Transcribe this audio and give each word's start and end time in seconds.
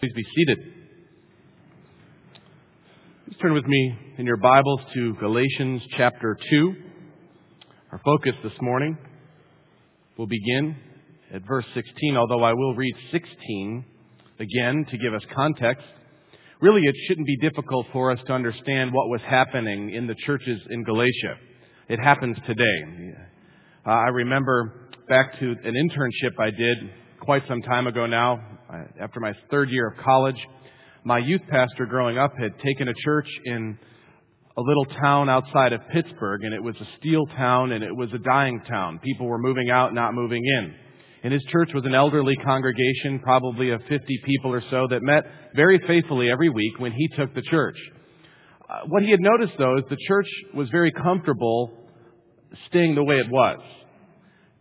Please 0.00 0.12
be 0.14 0.24
seated. 0.34 0.58
Please 3.26 3.36
turn 3.42 3.52
with 3.52 3.66
me 3.66 3.98
in 4.16 4.24
your 4.24 4.38
Bibles 4.38 4.80
to 4.94 5.12
Galatians 5.16 5.82
chapter 5.94 6.38
2. 6.48 6.74
Our 7.92 8.00
focus 8.02 8.32
this 8.42 8.54
morning 8.62 8.96
will 10.16 10.26
begin 10.26 10.74
at 11.34 11.46
verse 11.46 11.66
16, 11.74 12.16
although 12.16 12.42
I 12.42 12.54
will 12.54 12.74
read 12.74 12.94
16 13.12 13.84
again 14.38 14.86
to 14.90 14.96
give 14.96 15.12
us 15.12 15.20
context. 15.34 15.84
Really, 16.62 16.80
it 16.80 16.94
shouldn't 17.06 17.26
be 17.26 17.36
difficult 17.36 17.84
for 17.92 18.10
us 18.10 18.20
to 18.26 18.32
understand 18.32 18.94
what 18.94 19.10
was 19.10 19.20
happening 19.28 19.90
in 19.90 20.06
the 20.06 20.14
churches 20.24 20.62
in 20.70 20.82
Galatia. 20.82 21.36
It 21.90 22.00
happens 22.00 22.38
today. 22.46 23.12
Uh, 23.86 23.90
I 23.90 24.08
remember 24.08 24.88
back 25.10 25.38
to 25.40 25.54
an 25.62 25.74
internship 25.74 26.42
I 26.42 26.52
did 26.52 26.78
quite 27.20 27.42
some 27.46 27.60
time 27.60 27.86
ago 27.86 28.06
now, 28.06 28.40
after 29.00 29.20
my 29.20 29.32
third 29.50 29.70
year 29.70 29.88
of 29.88 30.04
college, 30.04 30.36
my 31.04 31.18
youth 31.18 31.42
pastor 31.48 31.86
growing 31.86 32.18
up 32.18 32.32
had 32.38 32.58
taken 32.60 32.88
a 32.88 32.94
church 33.04 33.28
in 33.44 33.78
a 34.56 34.60
little 34.60 34.84
town 35.00 35.28
outside 35.28 35.72
of 35.72 35.80
Pittsburgh, 35.92 36.44
and 36.44 36.52
it 36.52 36.62
was 36.62 36.76
a 36.76 36.86
steel 36.98 37.24
town 37.36 37.72
and 37.72 37.82
it 37.82 37.94
was 37.94 38.10
a 38.12 38.18
dying 38.18 38.60
town. 38.68 39.00
People 39.02 39.26
were 39.26 39.38
moving 39.38 39.70
out, 39.70 39.94
not 39.94 40.14
moving 40.14 40.42
in. 40.44 40.74
And 41.22 41.32
his 41.32 41.42
church 41.44 41.70
was 41.74 41.84
an 41.84 41.94
elderly 41.94 42.36
congregation, 42.36 43.20
probably 43.22 43.70
of 43.70 43.80
50 43.88 44.20
people 44.24 44.52
or 44.52 44.62
so, 44.70 44.86
that 44.88 45.02
met 45.02 45.24
very 45.54 45.78
faithfully 45.86 46.30
every 46.30 46.48
week 46.48 46.78
when 46.78 46.92
he 46.92 47.08
took 47.16 47.34
the 47.34 47.42
church. 47.42 47.76
Uh, 48.68 48.80
what 48.86 49.02
he 49.02 49.10
had 49.10 49.20
noticed, 49.20 49.52
though, 49.58 49.76
is 49.76 49.84
the 49.90 49.98
church 50.06 50.28
was 50.54 50.68
very 50.70 50.92
comfortable 50.92 51.72
staying 52.68 52.94
the 52.94 53.04
way 53.04 53.16
it 53.16 53.28
was 53.28 53.58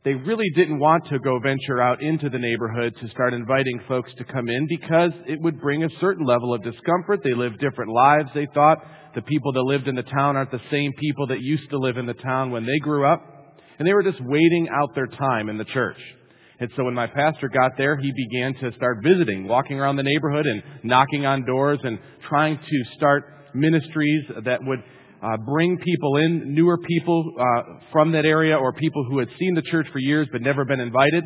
they 0.09 0.15
really 0.15 0.49
didn't 0.55 0.79
want 0.79 1.05
to 1.09 1.19
go 1.19 1.37
venture 1.37 1.79
out 1.79 2.01
into 2.01 2.31
the 2.31 2.39
neighborhood 2.39 2.95
to 2.99 3.07
start 3.09 3.31
inviting 3.31 3.79
folks 3.87 4.11
to 4.17 4.23
come 4.23 4.49
in 4.49 4.65
because 4.67 5.11
it 5.27 5.39
would 5.39 5.61
bring 5.61 5.83
a 5.83 5.89
certain 6.01 6.25
level 6.25 6.51
of 6.51 6.63
discomfort. 6.63 7.19
They 7.23 7.35
lived 7.35 7.59
different 7.59 7.91
lives, 7.91 8.27
they 8.33 8.47
thought. 8.55 8.79
The 9.13 9.21
people 9.21 9.53
that 9.53 9.61
lived 9.61 9.87
in 9.87 9.93
the 9.93 10.01
town 10.01 10.35
aren't 10.35 10.49
the 10.49 10.61
same 10.71 10.93
people 10.93 11.27
that 11.27 11.41
used 11.41 11.69
to 11.69 11.77
live 11.77 11.97
in 11.97 12.07
the 12.07 12.15
town 12.15 12.49
when 12.49 12.65
they 12.65 12.79
grew 12.79 13.05
up. 13.05 13.21
And 13.77 13.87
they 13.87 13.93
were 13.93 14.01
just 14.01 14.19
waiting 14.21 14.67
out 14.73 14.95
their 14.95 15.05
time 15.05 15.47
in 15.47 15.59
the 15.59 15.65
church. 15.65 15.99
And 16.59 16.71
so 16.75 16.85
when 16.85 16.95
my 16.95 17.05
pastor 17.05 17.47
got 17.47 17.77
there, 17.77 17.95
he 17.95 18.11
began 18.11 18.55
to 18.55 18.75
start 18.77 19.03
visiting, 19.03 19.47
walking 19.47 19.79
around 19.79 19.97
the 19.97 20.03
neighborhood 20.03 20.47
and 20.47 20.63
knocking 20.81 21.27
on 21.27 21.45
doors 21.45 21.77
and 21.83 21.99
trying 22.27 22.57
to 22.57 22.95
start 22.95 23.25
ministries 23.53 24.23
that 24.43 24.59
would 24.63 24.79
uh, 25.21 25.37
bring 25.37 25.77
people 25.77 26.17
in, 26.17 26.53
newer 26.53 26.77
people 26.77 27.33
uh, 27.39 27.61
from 27.91 28.11
that 28.13 28.25
area 28.25 28.57
or 28.57 28.73
people 28.73 29.03
who 29.09 29.19
had 29.19 29.27
seen 29.39 29.53
the 29.55 29.61
church 29.63 29.87
for 29.91 29.99
years 29.99 30.27
but 30.31 30.41
never 30.41 30.65
been 30.65 30.79
invited. 30.79 31.23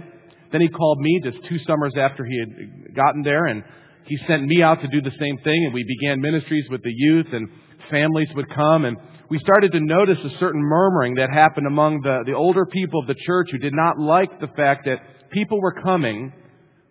Then 0.52 0.62
he 0.62 0.70
called 0.70 1.00
me 1.00 1.22
just 1.24 1.38
two 1.48 1.60
summers 1.68 1.94
after 1.98 2.26
he 2.26 2.40
had 2.40 2.96
gotten 2.96 3.22
there 3.24 3.46
and 3.46 3.64
he 4.06 4.18
sent 4.28 4.44
me 4.44 4.62
out 4.62 4.82
to 4.82 4.88
do 4.88 5.02
the 5.02 5.16
same 5.20 5.38
thing 5.44 5.66
and 5.66 5.74
we 5.74 5.84
began 5.84 6.20
ministries 6.22 6.66
with 6.70 6.82
the 6.84 6.94
youth 6.94 7.28
and 7.32 7.48
families 7.90 8.28
would 8.36 8.54
come 8.54 8.86
and 8.86 8.98
we 9.30 9.40
started 9.40 9.72
to 9.72 9.80
notice 9.80 10.18
a 10.24 10.38
certain 10.40 10.62
murmuring 10.62 11.16
that 11.16 11.30
happened 11.32 11.66
among 11.66 12.02
the, 12.02 12.20
the 12.26 12.34
older 12.34 12.66
people 12.66 13.02
of 13.02 13.08
the 13.08 13.16
church 13.26 13.50
who 13.52 13.58
did 13.58 13.74
not 13.74 13.98
like 13.98 14.40
the 14.40 14.50
fact 14.56 14.86
that 14.86 15.00
people 15.32 15.60
were 15.60 15.74
coming 15.82 16.34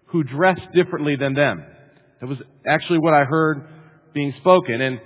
who 0.06 0.24
dressed 0.24 0.72
differently 0.74 1.16
than 1.16 1.34
them. 1.34 1.64
That 2.20 2.26
was 2.26 2.38
actually 2.66 2.98
what 2.98 3.14
I 3.14 3.24
heard 3.24 3.66
being 4.12 4.34
spoken. 4.40 4.80
And 4.80 5.00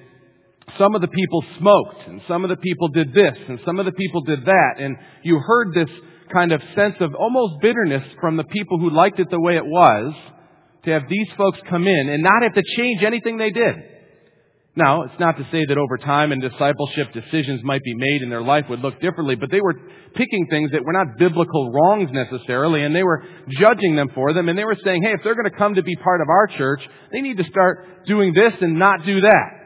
some 0.79 0.95
of 0.95 1.01
the 1.01 1.09
people 1.09 1.45
smoked, 1.59 2.09
and 2.09 2.21
some 2.27 2.45
of 2.45 2.51
the 2.51 2.57
people 2.57 2.89
did 2.89 3.13
this, 3.15 3.37
and 3.49 3.61
some 3.65 3.79
of 3.79 3.87
the 3.87 3.93
people 3.93 4.23
did 4.23 4.45
that, 4.45 4.75
and 4.79 4.97
you 5.23 5.39
heard 5.39 5.73
this 5.75 5.89
kind 6.33 6.53
of 6.53 6.61
sense 6.75 6.97
of 7.01 7.15
almost 7.15 7.63
bitterness 7.63 8.03
from 8.21 8.37
the 8.37 8.45
people 8.45 8.79
who 8.79 8.91
liked 8.91 9.21
it 9.21 9.31
the 9.31 9.41
way 9.41 9.57
it 9.57 9.65
was, 9.65 10.15
to 10.85 10.91
have 10.91 11.03
these 11.09 11.29
folks 11.37 11.59
come 11.69 11.87
in 11.87 12.09
and 12.09 12.23
not 12.23 12.43
have 12.43 12.55
to 12.55 12.63
change 12.77 13.03
anything 13.03 13.39
they 13.39 13.51
did. 13.51 13.75
Now, 14.77 15.05
it's 15.05 15.19
not 15.19 15.39
to 15.39 15.49
say 15.51 15.65
that 15.67 15.79
over 15.79 15.97
time 15.97 16.33
and 16.33 16.43
discipleship 16.43 17.13
decisions 17.15 17.63
might 17.65 17.83
be 17.83 17.95
made 17.95 18.21
and 18.21 18.31
their 18.31 18.43
life 18.43 18.67
would 18.69 18.81
look 18.81 19.01
differently, 19.01 19.35
but 19.35 19.51
they 19.51 19.61
were 19.61 19.75
picking 20.15 20.47
things 20.51 20.71
that 20.73 20.85
were 20.85 20.93
not 20.93 21.17
biblical 21.19 21.73
wrongs 21.73 22.11
necessarily, 22.13 22.83
and 22.83 22.95
they 22.95 23.03
were 23.03 23.25
judging 23.59 23.97
them 23.97 24.11
for 24.15 24.35
them, 24.35 24.51
and 24.51 24.59
they 24.59 24.65
were 24.65 24.77
saying, 24.85 25.03
hey, 25.03 25.13
if 25.13 25.21
they're 25.25 25.35
going 25.35 25.51
to 25.51 25.59
come 25.59 25.75
to 25.77 25.83
be 25.83 25.97
part 25.97 26.21
of 26.21 26.29
our 26.29 26.47
church, 26.59 26.83
they 27.11 27.23
need 27.23 27.39
to 27.39 27.45
start 27.45 28.05
doing 28.07 28.35
this 28.35 28.53
and 28.61 28.79
not 28.79 29.07
do 29.07 29.23
that. 29.23 29.66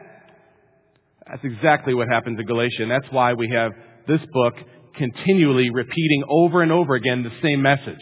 That's 1.27 1.43
exactly 1.43 1.93
what 1.93 2.07
happened 2.07 2.37
to 2.37 2.43
Galatia, 2.43 2.81
and 2.83 2.91
that's 2.91 3.07
why 3.11 3.33
we 3.33 3.49
have 3.49 3.71
this 4.07 4.21
book 4.33 4.55
continually 4.95 5.69
repeating 5.69 6.23
over 6.29 6.61
and 6.61 6.71
over 6.71 6.95
again 6.95 7.23
the 7.23 7.31
same 7.41 7.61
message. 7.61 8.01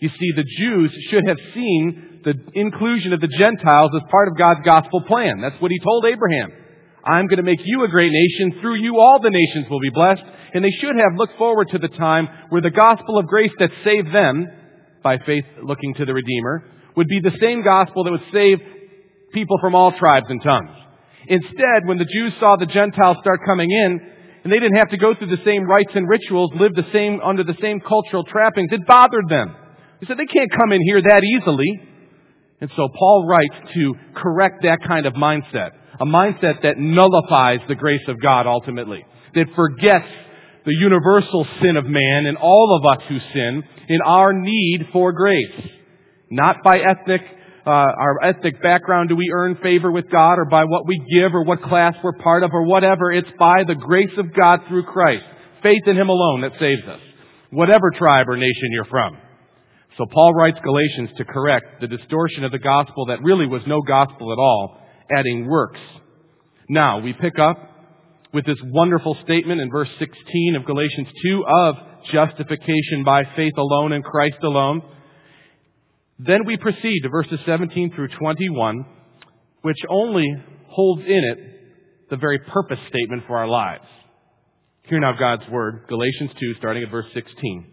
You 0.00 0.08
see, 0.08 0.32
the 0.34 0.44
Jews 0.58 0.92
should 1.10 1.26
have 1.26 1.38
seen 1.54 2.20
the 2.24 2.34
inclusion 2.54 3.12
of 3.12 3.20
the 3.20 3.28
Gentiles 3.28 3.90
as 3.94 4.02
part 4.10 4.28
of 4.28 4.36
God's 4.36 4.60
gospel 4.64 5.02
plan. 5.02 5.40
That's 5.40 5.60
what 5.60 5.70
he 5.70 5.78
told 5.78 6.04
Abraham. 6.06 6.50
I'm 7.04 7.26
going 7.26 7.36
to 7.36 7.42
make 7.42 7.60
you 7.62 7.84
a 7.84 7.88
great 7.88 8.10
nation. 8.10 8.60
Through 8.60 8.76
you, 8.76 8.98
all 8.98 9.20
the 9.20 9.30
nations 9.30 9.66
will 9.68 9.80
be 9.80 9.90
blessed. 9.90 10.22
And 10.54 10.64
they 10.64 10.70
should 10.80 10.96
have 10.96 11.16
looked 11.16 11.36
forward 11.36 11.68
to 11.70 11.78
the 11.78 11.88
time 11.88 12.28
where 12.48 12.62
the 12.62 12.70
gospel 12.70 13.18
of 13.18 13.26
grace 13.26 13.52
that 13.58 13.70
saved 13.84 14.14
them, 14.14 14.46
by 15.02 15.18
faith 15.18 15.44
looking 15.62 15.94
to 15.94 16.06
the 16.06 16.14
Redeemer, 16.14 16.64
would 16.96 17.08
be 17.08 17.20
the 17.20 17.36
same 17.40 17.62
gospel 17.62 18.04
that 18.04 18.10
would 18.10 18.24
save 18.32 18.58
people 19.32 19.58
from 19.60 19.74
all 19.74 19.92
tribes 19.92 20.26
and 20.28 20.42
tongues. 20.42 20.70
Instead, 21.28 21.86
when 21.86 21.98
the 21.98 22.04
Jews 22.04 22.32
saw 22.38 22.56
the 22.56 22.66
Gentiles 22.66 23.16
start 23.20 23.40
coming 23.46 23.70
in, 23.70 24.00
and 24.44 24.52
they 24.52 24.60
didn't 24.60 24.76
have 24.76 24.90
to 24.90 24.98
go 24.98 25.14
through 25.14 25.34
the 25.34 25.42
same 25.44 25.64
rites 25.64 25.92
and 25.94 26.08
rituals, 26.08 26.50
live 26.54 26.74
the 26.74 26.86
same, 26.92 27.20
under 27.24 27.44
the 27.44 27.56
same 27.62 27.80
cultural 27.80 28.24
trappings, 28.24 28.70
it 28.72 28.86
bothered 28.86 29.28
them. 29.28 29.56
They 30.00 30.06
said 30.06 30.18
they 30.18 30.26
can't 30.26 30.50
come 30.50 30.72
in 30.72 30.82
here 30.82 31.00
that 31.00 31.24
easily. 31.24 31.80
And 32.60 32.70
so 32.76 32.88
Paul 32.88 33.26
writes 33.26 33.54
to 33.74 33.94
correct 34.14 34.62
that 34.62 34.80
kind 34.86 35.06
of 35.06 35.14
mindset. 35.14 35.70
A 35.98 36.04
mindset 36.04 36.62
that 36.62 36.78
nullifies 36.78 37.60
the 37.68 37.74
grace 37.74 38.06
of 38.08 38.20
God 38.20 38.46
ultimately. 38.46 39.04
That 39.34 39.46
forgets 39.56 40.08
the 40.66 40.74
universal 40.74 41.46
sin 41.62 41.76
of 41.76 41.86
man 41.86 42.26
and 42.26 42.36
all 42.36 42.78
of 42.78 42.98
us 42.98 43.04
who 43.08 43.18
sin 43.32 43.62
in 43.88 44.00
our 44.04 44.32
need 44.32 44.88
for 44.92 45.12
grace. 45.12 45.70
Not 46.30 46.62
by 46.62 46.80
ethnic 46.80 47.22
uh, 47.66 47.70
our 47.70 48.22
ethnic 48.22 48.62
background 48.62 49.08
do 49.08 49.16
we 49.16 49.30
earn 49.32 49.56
favor 49.62 49.90
with 49.90 50.10
God 50.10 50.34
or 50.34 50.44
by 50.44 50.64
what 50.64 50.86
we 50.86 50.98
give 51.10 51.34
or 51.34 51.44
what 51.44 51.62
class 51.62 51.94
we're 52.02 52.18
part 52.18 52.42
of 52.42 52.50
or 52.52 52.64
whatever. 52.66 53.10
It's 53.10 53.30
by 53.38 53.64
the 53.64 53.74
grace 53.74 54.12
of 54.18 54.34
God 54.34 54.60
through 54.68 54.84
Christ. 54.84 55.24
Faith 55.62 55.82
in 55.86 55.96
Him 55.96 56.10
alone 56.10 56.42
that 56.42 56.52
saves 56.60 56.82
us. 56.86 57.00
Whatever 57.50 57.90
tribe 57.96 58.28
or 58.28 58.36
nation 58.36 58.70
you're 58.70 58.84
from. 58.84 59.16
So 59.96 60.04
Paul 60.12 60.34
writes 60.34 60.58
Galatians 60.62 61.10
to 61.16 61.24
correct 61.24 61.80
the 61.80 61.86
distortion 61.86 62.44
of 62.44 62.52
the 62.52 62.58
gospel 62.58 63.06
that 63.06 63.22
really 63.22 63.46
was 63.46 63.62
no 63.66 63.80
gospel 63.80 64.32
at 64.32 64.38
all, 64.38 64.78
adding 65.16 65.46
works. 65.46 65.80
Now, 66.68 66.98
we 66.98 67.12
pick 67.12 67.38
up 67.38 67.56
with 68.32 68.44
this 68.44 68.58
wonderful 68.64 69.16
statement 69.24 69.60
in 69.60 69.70
verse 69.70 69.88
16 69.98 70.56
of 70.56 70.64
Galatians 70.66 71.08
2 71.24 71.44
of 71.46 71.74
justification 72.12 73.04
by 73.04 73.22
faith 73.36 73.56
alone 73.56 73.92
in 73.92 74.02
Christ 74.02 74.38
alone. 74.42 74.82
Then 76.18 76.44
we 76.46 76.56
proceed 76.56 77.00
to 77.02 77.08
verses 77.08 77.40
17 77.44 77.92
through 77.94 78.08
21, 78.18 78.86
which 79.62 79.78
only 79.88 80.26
holds 80.68 81.02
in 81.02 81.24
it 81.24 81.38
the 82.10 82.16
very 82.16 82.38
purpose 82.38 82.78
statement 82.88 83.24
for 83.26 83.36
our 83.36 83.48
lives. 83.48 83.84
Hear 84.82 85.00
now 85.00 85.12
God's 85.18 85.48
word, 85.50 85.86
Galatians 85.88 86.30
2, 86.38 86.54
starting 86.58 86.82
at 86.82 86.90
verse 86.90 87.06
16. 87.14 87.66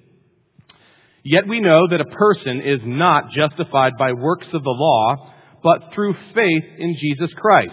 Yet 1.23 1.47
we 1.47 1.59
know 1.59 1.87
that 1.89 2.01
a 2.01 2.05
person 2.05 2.61
is 2.61 2.79
not 2.83 3.31
justified 3.31 3.93
by 3.99 4.13
works 4.13 4.47
of 4.53 4.63
the 4.63 4.69
law, 4.69 5.33
but 5.61 5.93
through 5.93 6.15
faith 6.33 6.63
in 6.79 6.95
Jesus 6.99 7.29
Christ. 7.35 7.71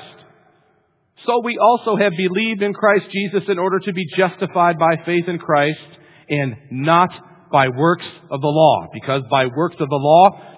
So 1.26 1.40
we 1.42 1.56
also 1.56 1.96
have 1.96 2.12
believed 2.16 2.62
in 2.62 2.74
Christ 2.74 3.06
Jesus 3.10 3.48
in 3.48 3.58
order 3.58 3.78
to 3.80 3.92
be 3.92 4.04
justified 4.16 4.78
by 4.78 4.96
faith 5.06 5.28
in 5.28 5.38
Christ 5.38 5.78
and 6.28 6.54
not 6.70 7.08
by 7.50 7.68
works 7.68 8.04
of 8.30 8.40
the 8.40 8.46
law, 8.46 8.88
because 8.92 9.22
by 9.30 9.46
works 9.46 9.76
of 9.80 9.88
the 9.88 9.96
law 9.96 10.57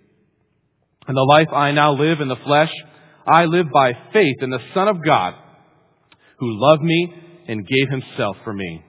And 1.07 1.17
the 1.17 1.21
life 1.21 1.47
I 1.53 1.71
now 1.71 1.93
live 1.93 2.21
in 2.21 2.27
the 2.27 2.35
flesh, 2.45 2.71
I 3.27 3.45
live 3.45 3.67
by 3.73 3.93
faith 4.13 4.37
in 4.41 4.49
the 4.49 4.59
Son 4.73 4.87
of 4.87 5.03
God, 5.03 5.33
who 6.39 6.59
loved 6.59 6.83
me 6.83 7.13
and 7.47 7.67
gave 7.67 7.89
himself 7.89 8.37
for 8.43 8.53
me. 8.53 8.83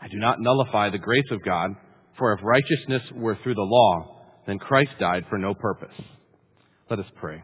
I 0.00 0.08
do 0.08 0.18
not 0.18 0.40
nullify 0.40 0.90
the 0.90 0.98
grace 0.98 1.30
of 1.30 1.44
God, 1.44 1.70
for 2.18 2.32
if 2.32 2.40
righteousness 2.42 3.02
were 3.14 3.38
through 3.42 3.54
the 3.54 3.62
law, 3.62 4.22
then 4.46 4.58
Christ 4.58 4.90
died 4.98 5.24
for 5.28 5.38
no 5.38 5.54
purpose. 5.54 5.94
Let 6.90 6.98
us 6.98 7.06
pray. 7.20 7.42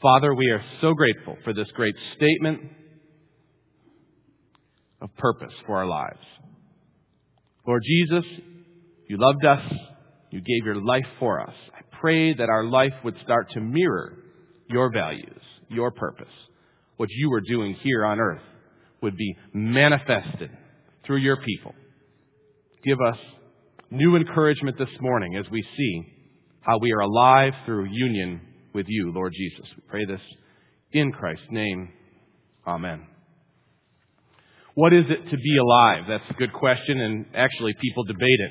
Father, 0.00 0.34
we 0.34 0.50
are 0.50 0.62
so 0.80 0.94
grateful 0.94 1.36
for 1.42 1.52
this 1.52 1.68
great 1.74 1.94
statement 2.16 2.60
of 5.00 5.14
purpose 5.16 5.52
for 5.66 5.76
our 5.76 5.86
lives. 5.86 6.24
Lord 7.66 7.82
Jesus, 7.84 8.24
you 9.08 9.16
loved 9.18 9.44
us. 9.44 9.72
You 10.30 10.40
gave 10.40 10.64
your 10.64 10.80
life 10.80 11.06
for 11.18 11.40
us. 11.40 11.54
Pray 12.00 12.34
that 12.34 12.48
our 12.48 12.64
life 12.64 12.92
would 13.04 13.16
start 13.22 13.50
to 13.52 13.60
mirror 13.60 14.14
your 14.68 14.92
values, 14.92 15.40
your 15.68 15.90
purpose. 15.90 16.32
What 16.96 17.08
you 17.10 17.32
are 17.32 17.40
doing 17.40 17.74
here 17.82 18.04
on 18.04 18.20
earth 18.20 18.42
would 19.02 19.16
be 19.16 19.36
manifested 19.52 20.50
through 21.04 21.18
your 21.18 21.36
people. 21.36 21.74
Give 22.84 22.98
us 23.00 23.18
new 23.90 24.16
encouragement 24.16 24.78
this 24.78 24.88
morning 25.00 25.36
as 25.36 25.50
we 25.50 25.62
see 25.76 26.02
how 26.60 26.78
we 26.78 26.92
are 26.92 27.00
alive 27.00 27.52
through 27.64 27.88
union 27.90 28.40
with 28.74 28.86
you, 28.88 29.12
Lord 29.12 29.32
Jesus. 29.34 29.66
We 29.76 29.82
pray 29.88 30.04
this 30.04 30.20
in 30.92 31.12
Christ's 31.12 31.46
name. 31.50 31.90
Amen. 32.66 33.06
What 34.74 34.92
is 34.92 35.04
it 35.08 35.30
to 35.30 35.36
be 35.36 35.56
alive? 35.56 36.04
That's 36.08 36.28
a 36.28 36.34
good 36.34 36.52
question, 36.52 37.00
and 37.00 37.26
actually 37.34 37.74
people 37.80 38.04
debate 38.04 38.40
it. 38.40 38.50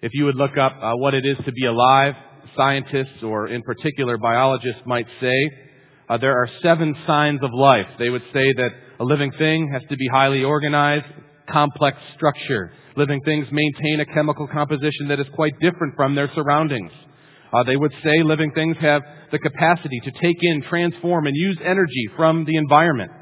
If 0.00 0.12
you 0.14 0.24
would 0.26 0.36
look 0.36 0.56
up 0.56 0.76
uh, 0.80 0.92
what 0.94 1.14
it 1.14 1.26
is 1.26 1.36
to 1.44 1.52
be 1.52 1.66
alive, 1.66 2.14
scientists 2.58 3.22
or 3.22 3.48
in 3.48 3.62
particular 3.62 4.18
biologists 4.18 4.82
might 4.84 5.06
say 5.20 5.50
uh, 6.08 6.18
there 6.18 6.32
are 6.32 6.48
seven 6.62 6.96
signs 7.06 7.40
of 7.42 7.50
life. 7.54 7.86
They 7.98 8.10
would 8.10 8.24
say 8.32 8.52
that 8.52 8.70
a 9.00 9.04
living 9.04 9.30
thing 9.38 9.70
has 9.72 9.82
to 9.90 9.96
be 9.96 10.08
highly 10.08 10.42
organized, 10.42 11.06
complex 11.50 11.96
structure. 12.16 12.72
Living 12.96 13.20
things 13.24 13.46
maintain 13.52 14.00
a 14.00 14.06
chemical 14.06 14.48
composition 14.48 15.08
that 15.08 15.20
is 15.20 15.26
quite 15.34 15.52
different 15.60 15.94
from 15.96 16.14
their 16.14 16.30
surroundings. 16.34 16.90
Uh, 17.52 17.62
they 17.62 17.76
would 17.76 17.92
say 18.02 18.22
living 18.22 18.50
things 18.52 18.76
have 18.80 19.02
the 19.30 19.38
capacity 19.38 20.00
to 20.00 20.10
take 20.20 20.36
in, 20.40 20.62
transform, 20.62 21.26
and 21.26 21.36
use 21.36 21.58
energy 21.64 22.08
from 22.16 22.44
the 22.44 22.56
environment. 22.56 23.12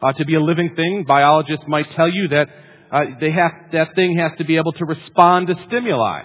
Uh, 0.00 0.12
to 0.12 0.24
be 0.24 0.34
a 0.34 0.40
living 0.40 0.74
thing, 0.76 1.04
biologists 1.06 1.64
might 1.66 1.86
tell 1.96 2.08
you 2.08 2.28
that 2.28 2.48
uh, 2.90 3.00
they 3.20 3.32
have, 3.32 3.50
that 3.72 3.94
thing 3.94 4.16
has 4.16 4.32
to 4.38 4.44
be 4.44 4.56
able 4.56 4.72
to 4.72 4.84
respond 4.84 5.48
to 5.48 5.54
stimuli. 5.66 6.22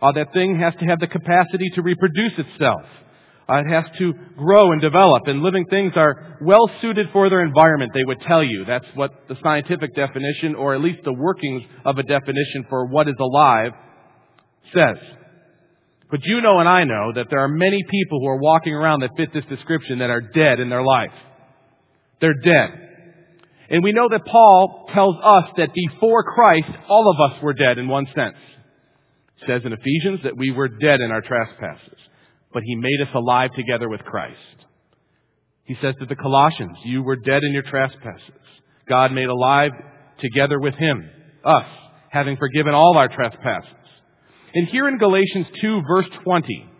Uh, 0.00 0.12
that 0.12 0.32
thing 0.32 0.58
has 0.58 0.74
to 0.80 0.86
have 0.86 1.00
the 1.00 1.06
capacity 1.06 1.70
to 1.74 1.82
reproduce 1.82 2.32
itself. 2.38 2.82
Uh, 3.48 3.62
it 3.64 3.70
has 3.70 3.84
to 3.98 4.12
grow 4.36 4.72
and 4.72 4.80
develop, 4.80 5.22
and 5.26 5.40
living 5.40 5.64
things 5.70 5.92
are 5.94 6.36
well 6.42 6.68
suited 6.80 7.06
for 7.12 7.30
their 7.30 7.44
environment, 7.44 7.92
they 7.94 8.04
would 8.04 8.20
tell 8.22 8.42
you. 8.42 8.64
That's 8.66 8.86
what 8.94 9.12
the 9.28 9.36
scientific 9.42 9.94
definition, 9.94 10.56
or 10.56 10.74
at 10.74 10.80
least 10.80 11.04
the 11.04 11.12
workings 11.12 11.62
of 11.84 11.96
a 11.96 12.02
definition 12.02 12.66
for 12.68 12.86
what 12.86 13.08
is 13.08 13.14
alive, 13.20 13.70
says. 14.74 14.96
But 16.10 16.20
you 16.24 16.40
know 16.40 16.58
and 16.58 16.68
I 16.68 16.84
know 16.84 17.12
that 17.14 17.26
there 17.30 17.40
are 17.40 17.48
many 17.48 17.82
people 17.88 18.20
who 18.20 18.26
are 18.26 18.40
walking 18.40 18.74
around 18.74 19.00
that 19.00 19.10
fit 19.16 19.32
this 19.32 19.44
description 19.48 20.00
that 20.00 20.10
are 20.10 20.20
dead 20.20 20.58
in 20.58 20.68
their 20.68 20.82
life. 20.82 21.12
They're 22.20 22.40
dead. 22.42 22.70
And 23.70 23.82
we 23.82 23.92
know 23.92 24.08
that 24.10 24.24
Paul 24.24 24.88
tells 24.94 25.16
us 25.22 25.44
that 25.56 25.70
before 25.74 26.22
Christ, 26.22 26.70
all 26.88 27.10
of 27.10 27.30
us 27.30 27.42
were 27.42 27.54
dead 27.54 27.78
in 27.78 27.88
one 27.88 28.06
sense. 28.14 28.36
Says 29.46 29.62
in 29.64 29.72
Ephesians 29.72 30.20
that 30.24 30.36
we 30.36 30.50
were 30.50 30.68
dead 30.68 31.00
in 31.00 31.10
our 31.10 31.20
trespasses, 31.20 31.98
but 32.52 32.62
he 32.64 32.74
made 32.74 33.00
us 33.02 33.14
alive 33.14 33.50
together 33.54 33.88
with 33.88 34.00
Christ. 34.00 34.38
He 35.64 35.76
says 35.82 35.94
to 36.00 36.06
the 36.06 36.16
Colossians, 36.16 36.78
you 36.84 37.02
were 37.02 37.16
dead 37.16 37.42
in 37.42 37.52
your 37.52 37.62
trespasses. 37.62 38.30
God 38.88 39.12
made 39.12 39.28
alive 39.28 39.72
together 40.20 40.58
with 40.58 40.74
him, 40.74 41.10
us, 41.44 41.66
having 42.08 42.36
forgiven 42.36 42.72
all 42.72 42.96
our 42.96 43.08
trespasses. 43.08 43.70
And 44.54 44.68
here 44.68 44.88
in 44.88 44.96
Galatians 44.96 45.46
2 45.60 45.82
verse 45.86 46.06
20, 46.24 46.70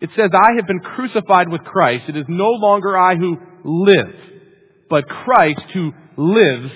it 0.00 0.10
says, 0.14 0.30
I 0.32 0.56
have 0.56 0.66
been 0.66 0.80
crucified 0.80 1.48
with 1.48 1.62
Christ. 1.62 2.04
It 2.08 2.16
is 2.16 2.26
no 2.28 2.50
longer 2.50 2.96
I 2.96 3.16
who 3.16 3.36
live, 3.64 4.14
but 4.90 5.08
Christ 5.08 5.62
who 5.72 5.92
lives 6.16 6.70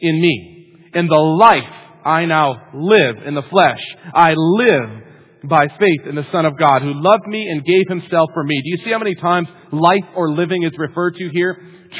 in 0.00 0.20
me. 0.20 0.74
And 0.92 1.08
the 1.08 1.14
life 1.14 1.62
I 2.04 2.24
now 2.24 2.70
live 2.74 3.16
in 3.26 3.34
the 3.34 3.42
flesh, 3.42 3.80
I 4.14 4.34
live 4.34 5.02
by 5.48 5.66
faith 5.78 6.02
in 6.08 6.14
the 6.14 6.26
Son 6.32 6.44
of 6.44 6.58
God 6.58 6.82
who 6.82 6.92
loved 6.94 7.26
me 7.26 7.48
and 7.48 7.64
gave 7.64 7.88
himself 7.88 8.30
for 8.34 8.44
me. 8.44 8.60
Do 8.62 8.70
you 8.70 8.84
see 8.84 8.92
how 8.92 8.98
many 8.98 9.14
times 9.14 9.48
life 9.72 10.04
or 10.14 10.30
living 10.32 10.62
is 10.64 10.72
referred 10.76 11.16
to 11.16 11.30
here? 11.32 11.56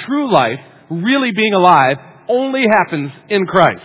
True 0.07 0.31
life, 0.31 0.59
really 0.91 1.33
being 1.33 1.55
alive, 1.55 1.97
only 2.29 2.65
happens 2.71 3.11
in 3.29 3.47
Christ. 3.47 3.83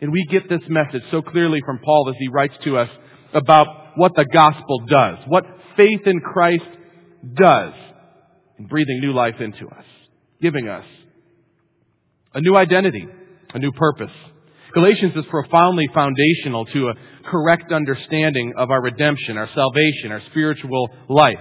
And 0.00 0.12
we 0.12 0.24
get 0.30 0.48
this 0.48 0.60
message 0.68 1.02
so 1.10 1.22
clearly 1.22 1.60
from 1.64 1.80
Paul 1.84 2.08
as 2.08 2.16
he 2.18 2.28
writes 2.28 2.54
to 2.64 2.78
us 2.78 2.88
about 3.32 3.66
what 3.96 4.12
the 4.14 4.26
gospel 4.32 4.80
does, 4.88 5.18
what 5.26 5.44
faith 5.76 6.00
in 6.06 6.20
Christ 6.20 6.64
does 7.34 7.72
in 8.58 8.66
breathing 8.66 9.00
new 9.00 9.12
life 9.12 9.36
into 9.40 9.66
us, 9.66 9.84
giving 10.40 10.68
us 10.68 10.84
a 12.34 12.40
new 12.40 12.56
identity, 12.56 13.06
a 13.54 13.58
new 13.58 13.72
purpose. 13.72 14.14
Galatians 14.74 15.14
is 15.16 15.24
profoundly 15.30 15.88
foundational 15.94 16.66
to 16.66 16.88
a 16.88 16.94
correct 17.30 17.72
understanding 17.72 18.52
of 18.56 18.70
our 18.70 18.82
redemption, 18.82 19.36
our 19.36 19.48
salvation, 19.54 20.12
our 20.12 20.22
spiritual 20.30 20.88
life. 21.08 21.38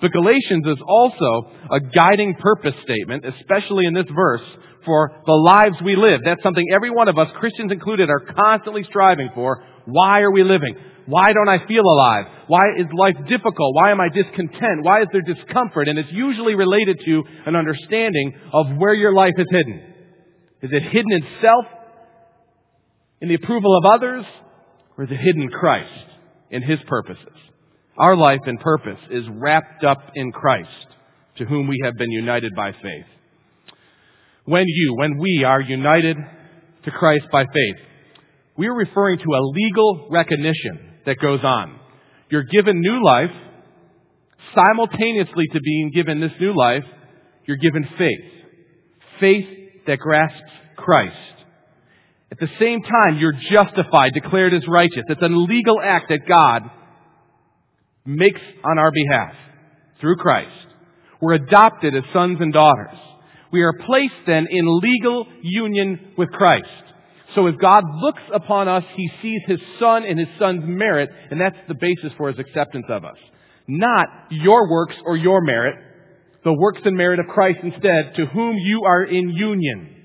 But 0.00 0.12
Galatians 0.12 0.66
is 0.66 0.78
also 0.86 1.52
a 1.70 1.80
guiding 1.80 2.34
purpose 2.34 2.74
statement, 2.82 3.24
especially 3.26 3.84
in 3.84 3.92
this 3.92 4.06
verse, 4.14 4.40
for 4.86 5.12
the 5.26 5.32
lives 5.32 5.76
we 5.84 5.94
live. 5.94 6.20
That's 6.24 6.42
something 6.42 6.64
every 6.74 6.90
one 6.90 7.08
of 7.08 7.18
us, 7.18 7.28
Christians 7.38 7.70
included, 7.70 8.08
are 8.08 8.32
constantly 8.34 8.84
striving 8.84 9.28
for. 9.34 9.62
Why 9.84 10.20
are 10.20 10.30
we 10.30 10.42
living? 10.42 10.74
Why 11.04 11.32
don't 11.34 11.48
I 11.48 11.66
feel 11.66 11.82
alive? 11.82 12.24
Why 12.46 12.62
is 12.78 12.86
life 12.96 13.16
difficult? 13.28 13.74
Why 13.74 13.90
am 13.90 14.00
I 14.00 14.08
discontent? 14.08 14.82
Why 14.82 15.02
is 15.02 15.08
there 15.12 15.22
discomfort? 15.22 15.88
And 15.88 15.98
it's 15.98 16.12
usually 16.12 16.54
related 16.54 16.98
to 17.04 17.22
an 17.46 17.56
understanding 17.56 18.32
of 18.52 18.76
where 18.76 18.94
your 18.94 19.12
life 19.12 19.34
is 19.36 19.46
hidden. 19.50 19.82
Is 20.62 20.70
it 20.72 20.82
hidden 20.84 21.12
in 21.12 21.22
self, 21.42 21.66
in 23.20 23.28
the 23.28 23.34
approval 23.34 23.76
of 23.76 23.84
others, 23.84 24.24
or 24.96 25.06
the 25.06 25.16
hidden 25.16 25.48
Christ, 25.48 26.06
in 26.50 26.62
His 26.62 26.78
purposes? 26.86 27.36
Our 27.96 28.16
life 28.16 28.40
and 28.46 28.58
purpose 28.58 29.00
is 29.10 29.24
wrapped 29.30 29.84
up 29.84 29.98
in 30.14 30.32
Christ, 30.32 30.86
to 31.36 31.44
whom 31.44 31.66
we 31.66 31.80
have 31.84 31.94
been 31.96 32.10
united 32.10 32.54
by 32.54 32.72
faith. 32.72 33.06
When 34.44 34.64
you, 34.66 34.94
when 34.96 35.18
we 35.18 35.44
are 35.44 35.60
united 35.60 36.16
to 36.84 36.90
Christ 36.90 37.26
by 37.30 37.44
faith, 37.44 37.86
we 38.56 38.66
are 38.66 38.74
referring 38.74 39.18
to 39.18 39.24
a 39.24 39.46
legal 39.46 40.08
recognition 40.10 40.94
that 41.06 41.18
goes 41.18 41.40
on. 41.42 41.78
You're 42.30 42.44
given 42.44 42.80
new 42.80 43.04
life. 43.04 43.30
Simultaneously 44.54 45.46
to 45.52 45.60
being 45.60 45.90
given 45.94 46.20
this 46.20 46.32
new 46.40 46.54
life, 46.56 46.84
you're 47.46 47.56
given 47.58 47.86
faith. 47.96 48.24
Faith 49.20 49.46
that 49.86 49.98
grasps 49.98 50.50
Christ. 50.76 51.39
At 52.32 52.38
the 52.38 52.48
same 52.60 52.82
time, 52.82 53.18
you're 53.18 53.34
justified, 53.50 54.12
declared 54.14 54.54
as 54.54 54.62
righteous. 54.68 55.02
It's 55.08 55.22
a 55.22 55.26
legal 55.26 55.80
act 55.82 56.10
that 56.10 56.28
God 56.28 56.62
makes 58.06 58.40
on 58.64 58.78
our 58.78 58.92
behalf 58.92 59.34
through 60.00 60.16
Christ. 60.16 60.50
We're 61.20 61.34
adopted 61.34 61.94
as 61.94 62.04
sons 62.12 62.38
and 62.40 62.52
daughters. 62.52 62.96
We 63.52 63.62
are 63.62 63.72
placed 63.84 64.14
then 64.26 64.46
in 64.48 64.80
legal 64.80 65.26
union 65.42 66.12
with 66.16 66.30
Christ. 66.30 66.68
So 67.34 67.46
as 67.46 67.54
God 67.60 67.84
looks 68.00 68.22
upon 68.32 68.68
us, 68.68 68.84
He 68.96 69.10
sees 69.20 69.40
His 69.46 69.60
Son 69.78 70.04
and 70.04 70.18
His 70.18 70.28
Son's 70.38 70.62
merit, 70.64 71.10
and 71.30 71.40
that's 71.40 71.56
the 71.68 71.74
basis 71.74 72.12
for 72.16 72.28
His 72.30 72.38
acceptance 72.38 72.86
of 72.88 73.04
us. 73.04 73.16
Not 73.66 74.06
your 74.30 74.70
works 74.70 74.94
or 75.04 75.16
your 75.16 75.40
merit, 75.40 75.76
the 76.44 76.52
works 76.52 76.80
and 76.84 76.96
merit 76.96 77.20
of 77.20 77.26
Christ 77.26 77.58
instead, 77.62 78.14
to 78.16 78.26
whom 78.26 78.56
you 78.56 78.82
are 78.84 79.04
in 79.04 79.30
union 79.30 79.96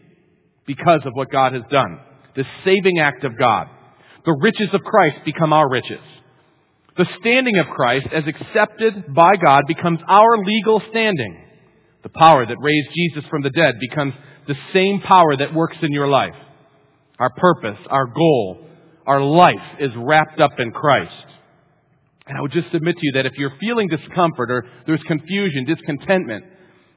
because 0.68 1.02
of 1.06 1.14
what 1.14 1.32
God 1.32 1.54
has 1.54 1.64
done. 1.72 2.00
The 2.36 2.46
saving 2.64 3.00
act 3.00 3.24
of 3.24 3.38
God. 3.38 3.68
The 4.26 4.38
riches 4.42 4.70
of 4.74 4.82
Christ 4.82 5.18
become 5.26 5.54
our 5.54 5.70
riches. 5.70 6.02
The 6.98 7.08
standing 7.20 7.58
of 7.58 7.68
Christ 7.68 8.08
as 8.14 8.24
accepted 8.26 9.14
by 9.14 9.36
God 9.36 9.64
becomes 9.68 10.00
our 10.08 10.38
legal 10.44 10.82
standing. 10.90 11.44
The 12.04 12.10
power 12.10 12.46
that 12.46 12.58
raised 12.60 12.90
Jesus 12.96 13.30
from 13.30 13.42
the 13.42 13.50
dead 13.50 13.76
becomes 13.80 14.14
the 14.48 14.56
same 14.74 15.02
power 15.02 15.36
that 15.36 15.54
works 15.54 15.78
in 15.82 15.92
your 15.92 16.08
life. 16.08 16.36
Our 17.20 17.32
purpose, 17.32 17.80
our 17.90 18.06
goal, 18.08 18.66
our 19.06 19.22
life 19.22 19.56
is 19.80 19.92
wrapped 19.98 20.40
up 20.40 20.60
in 20.60 20.72
Christ. 20.72 21.26
And 22.28 22.38
I 22.38 22.42
would 22.42 22.52
just 22.52 22.72
submit 22.72 22.96
to 22.96 23.02
you 23.04 23.12
that 23.14 23.26
if 23.26 23.34
you're 23.38 23.54
feeling 23.60 23.88
discomfort 23.88 24.50
or 24.50 24.66
there's 24.88 25.02
confusion, 25.06 25.66
discontentment, 25.66 26.46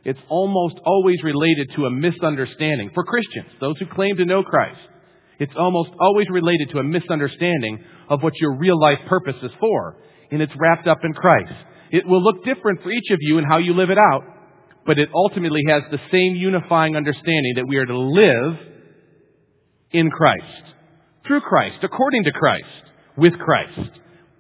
it's 0.05 0.21
almost 0.29 0.77
always 0.87 1.23
related 1.23 1.71
to 1.77 1.87
a 1.87 1.91
misunderstanding. 1.91 2.91
For 2.95 3.05
Christians, 3.05 3.49
those 3.61 3.79
who 3.79 3.87
claim 3.87 4.17
to 4.17 4.25
know 4.25 4.43
Christ, 4.43 4.79
it's 5.39 5.53
almost 5.57 5.91
always 6.01 6.27
related 6.31 6.71
to 6.71 6.79
a 6.79 6.85
misunderstanding 6.85 7.85
of 8.09 8.23
what 8.23 8.33
your 8.41 8.57
real 8.57 8.79
life 8.79 8.99
purpose 9.09 9.37
is 9.43 9.53
for. 9.61 9.97
And 10.31 10.43
it's 10.43 10.53
wrapped 10.59 10.87
up 10.87 10.99
in 11.05 11.13
Christ. 11.15 11.53
It 11.91 12.07
will 12.07 12.23
look 12.23 12.45
different 12.45 12.83
for 12.83 12.91
each 12.91 13.11
of 13.11 13.19
you 13.21 13.39
and 13.39 13.47
how 13.47 13.59
you 13.59 13.75
live 13.75 13.91
it 13.91 13.99
out, 13.99 14.23
but 14.85 14.99
it 14.99 15.09
ultimately 15.15 15.63
has 15.69 15.83
the 15.91 16.01
same 16.13 16.35
unifying 16.35 16.97
understanding 16.97 17.55
that 17.57 17.67
we 17.67 17.77
are 17.77 17.87
to 17.87 17.99
live 17.99 18.59
in 19.93 20.11
Christ, 20.11 20.75
through 21.27 21.41
Christ, 21.41 21.79
according 21.83 22.25
to 22.25 22.33
Christ, 22.33 22.65
with 23.17 23.33
Christ 23.39 23.91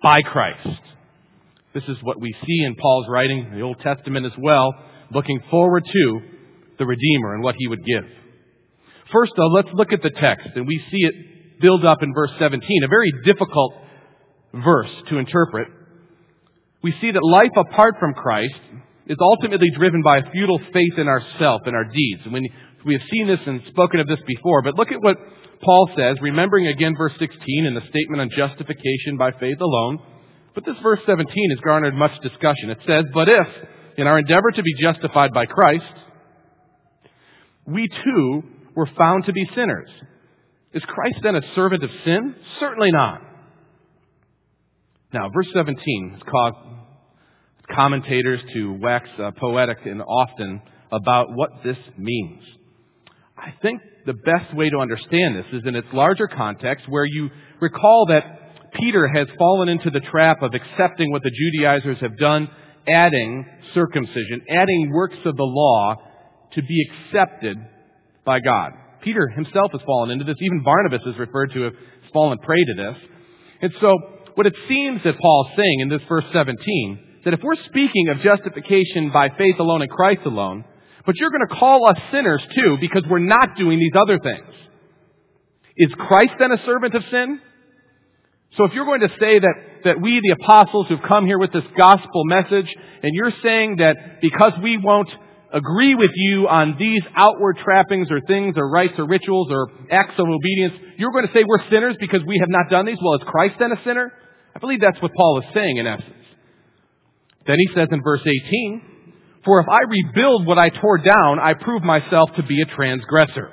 by 0.02 0.20
Christ. 0.22 0.80
This 1.74 1.84
is 1.88 1.96
what 2.02 2.20
we 2.20 2.34
see 2.46 2.64
in 2.64 2.74
Paul's 2.74 3.06
writing 3.08 3.46
in 3.46 3.54
the 3.54 3.62
Old 3.62 3.80
Testament 3.80 4.26
as 4.26 4.32
well. 4.38 4.74
looking 5.10 5.40
forward 5.50 5.84
to 5.90 6.20
the 6.78 6.84
Redeemer 6.84 7.34
and 7.34 7.42
what 7.42 7.54
he 7.58 7.66
would 7.66 7.84
give. 7.84 8.04
First, 9.12 9.32
though, 9.36 9.48
let's 9.48 9.68
look 9.72 9.92
at 9.92 10.02
the 10.02 10.10
text, 10.10 10.48
and 10.54 10.66
we 10.66 10.82
see 10.90 11.06
it 11.06 11.60
build 11.60 11.84
up 11.84 12.02
in 12.02 12.12
verse 12.14 12.30
17, 12.38 12.82
a 12.84 12.88
very 12.88 13.12
difficult 13.24 13.74
verse 14.52 14.90
to 15.08 15.18
interpret. 15.18 15.68
We 16.82 16.94
see 17.00 17.10
that 17.10 17.22
life 17.22 17.56
apart 17.56 17.96
from 17.98 18.14
Christ 18.14 18.54
is 19.06 19.16
ultimately 19.20 19.70
driven 19.76 20.02
by 20.02 20.18
a 20.18 20.30
futile 20.30 20.60
faith 20.72 20.98
in 20.98 21.08
ourself 21.08 21.62
and 21.66 21.74
our 21.74 21.84
deeds. 21.84 22.20
And 22.24 22.34
we 22.84 22.92
have 22.92 23.02
seen 23.10 23.26
this 23.26 23.40
and 23.46 23.62
spoken 23.68 24.00
of 24.00 24.06
this 24.06 24.20
before, 24.26 24.62
but 24.62 24.74
look 24.74 24.92
at 24.92 25.02
what 25.02 25.16
Paul 25.62 25.90
says, 25.96 26.16
remembering 26.20 26.68
again 26.68 26.94
verse 26.96 27.14
16 27.18 27.64
in 27.64 27.74
the 27.74 27.82
statement 27.88 28.20
on 28.20 28.30
justification 28.36 29.16
by 29.18 29.32
faith 29.32 29.60
alone. 29.60 29.98
But 30.54 30.64
this 30.64 30.76
verse 30.82 31.00
17 31.06 31.26
has 31.50 31.60
garnered 31.60 31.94
much 31.94 32.12
discussion. 32.22 32.70
It 32.70 32.78
says, 32.86 33.04
But 33.12 33.28
if, 33.28 33.46
in 33.96 34.06
our 34.06 34.18
endeavor 34.18 34.50
to 34.52 34.62
be 34.62 34.74
justified 34.80 35.32
by 35.32 35.46
Christ, 35.46 35.84
we 37.66 37.88
too 38.04 38.42
were 38.78 38.88
found 38.97 39.25
to 39.25 39.32
be 39.32 39.44
sinners, 39.56 39.90
is 40.73 40.85
Christ 40.87 41.16
then 41.25 41.35
a 41.35 41.40
servant 41.56 41.82
of 41.82 41.90
sin? 42.04 42.37
Certainly 42.61 42.92
not. 42.92 43.20
Now, 45.12 45.30
verse 45.35 45.49
17 45.52 46.11
has 46.12 46.23
caused 46.30 46.56
commentators 47.75 48.40
to 48.54 48.75
wax 48.75 49.08
uh, 49.18 49.32
poetic 49.32 49.78
and 49.85 50.00
often 50.00 50.62
about 50.92 51.26
what 51.35 51.50
this 51.64 51.76
means. 51.97 52.40
I 53.37 53.52
think 53.62 53.80
the 54.06 54.12
best 54.12 54.54
way 54.54 54.70
to 54.70 54.78
understand 54.78 55.35
this 55.35 55.47
is 55.54 55.62
in 55.66 55.75
its 55.75 55.88
larger 55.92 56.28
context 56.28 56.88
where 56.88 57.04
you 57.04 57.30
recall 57.61 58.06
that 58.11 58.23
Peter 58.75 59.08
has 59.08 59.26
fallen 59.40 59.68
into 59.68 59.90
the 59.90 60.00
trap 60.00 60.40
of 60.40 60.52
accepting 60.54 61.11
what 61.11 61.25
the 61.25 61.32
Judaizers 61.32 61.99
have 62.00 62.16
done, 62.16 62.49
adding 62.87 63.44
circumcision, 63.75 64.42
adding 64.49 64.92
works 64.94 65.18
of 65.25 65.37
the 65.37 65.42
law 65.42 65.97
to 66.52 66.62
be 66.62 66.87
accepted 66.88 67.58
by 68.28 68.40
God. 68.40 68.73
Peter 69.00 69.26
himself 69.28 69.73
has 69.73 69.80
fallen 69.87 70.11
into 70.11 70.25
this. 70.25 70.37
Even 70.42 70.62
Barnabas 70.62 71.00
is 71.06 71.18
referred 71.18 71.50
to 71.54 71.68
as 71.68 71.73
fallen 72.12 72.37
prey 72.38 72.62
to 72.62 72.75
this. 72.75 72.97
And 73.62 73.73
so, 73.80 73.97
what 74.35 74.47
it 74.47 74.54
seems 74.68 75.00
that 75.02 75.18
Paul's 75.18 75.49
saying 75.56 75.80
in 75.80 75.88
this 75.88 76.02
verse 76.06 76.26
17, 76.30 77.23
that 77.25 77.32
if 77.32 77.40
we're 77.42 77.56
speaking 77.64 78.08
of 78.08 78.20
justification 78.20 79.11
by 79.11 79.30
faith 79.30 79.58
alone 79.58 79.80
in 79.80 79.88
Christ 79.88 80.20
alone, 80.26 80.64
but 81.06 81.16
you're 81.16 81.30
going 81.30 81.49
to 81.49 81.54
call 81.54 81.88
us 81.88 81.97
sinners 82.12 82.42
too 82.54 82.76
because 82.82 83.02
we're 83.08 83.18
not 83.18 83.56
doing 83.56 83.78
these 83.78 83.97
other 83.99 84.18
things. 84.18 84.54
Is 85.78 85.90
Christ 85.97 86.35
then 86.38 86.52
a 86.52 86.62
servant 86.66 86.94
of 86.94 87.02
sin? 87.11 87.40
So 88.58 88.64
if 88.64 88.75
you're 88.75 88.85
going 88.85 89.00
to 89.00 89.11
say 89.18 89.38
that, 89.38 89.54
that 89.85 90.00
we, 90.02 90.20
the 90.20 90.37
apostles 90.42 90.87
who've 90.88 91.02
come 91.08 91.25
here 91.25 91.38
with 91.38 91.52
this 91.52 91.64
gospel 91.78 92.25
message, 92.26 92.68
and 93.02 93.14
you're 93.14 93.32
saying 93.42 93.76
that 93.76 94.20
because 94.20 94.52
we 94.62 94.76
won't 94.76 95.08
agree 95.52 95.94
with 95.94 96.10
you 96.14 96.48
on 96.48 96.76
these 96.78 97.02
outward 97.16 97.58
trappings 97.64 98.08
or 98.10 98.20
things 98.26 98.54
or 98.56 98.68
rites 98.68 98.94
or 98.98 99.06
rituals 99.06 99.48
or 99.50 99.68
acts 99.90 100.14
of 100.18 100.26
obedience, 100.28 100.74
you're 100.98 101.12
going 101.12 101.26
to 101.26 101.32
say 101.32 101.44
we're 101.46 101.68
sinners 101.70 101.96
because 101.98 102.20
we 102.26 102.38
have 102.40 102.50
not 102.50 102.70
done 102.70 102.86
these? 102.86 102.98
Well, 103.02 103.14
is 103.14 103.22
Christ 103.26 103.54
then 103.58 103.72
a 103.72 103.82
sinner? 103.84 104.12
I 104.54 104.58
believe 104.58 104.80
that's 104.80 105.00
what 105.00 105.12
Paul 105.14 105.40
is 105.40 105.54
saying 105.54 105.76
in 105.76 105.86
essence. 105.86 106.14
Then 107.46 107.56
he 107.58 107.68
says 107.74 107.88
in 107.90 108.02
verse 108.02 108.20
18, 108.20 108.82
for 109.44 109.60
if 109.60 109.66
I 109.68 109.80
rebuild 109.88 110.46
what 110.46 110.58
I 110.58 110.68
tore 110.68 110.98
down, 110.98 111.38
I 111.40 111.54
prove 111.54 111.82
myself 111.82 112.30
to 112.36 112.42
be 112.42 112.60
a 112.60 112.66
transgressor. 112.66 113.50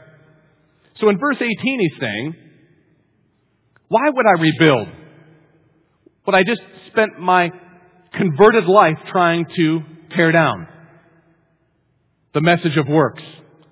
So 0.99 1.09
in 1.09 1.17
verse 1.17 1.37
18 1.37 1.55
he's 1.55 1.99
saying, 1.99 2.35
why 3.87 4.09
would 4.09 4.25
I 4.25 4.41
rebuild 4.41 4.87
what 6.23 6.35
I 6.35 6.43
just 6.43 6.61
spent 6.91 7.19
my 7.19 7.51
converted 8.13 8.65
life 8.65 8.97
trying 9.11 9.45
to 9.55 9.81
tear 10.15 10.31
down? 10.31 10.67
The 12.35 12.41
message 12.41 12.75
of 12.75 12.87
works. 12.87 13.23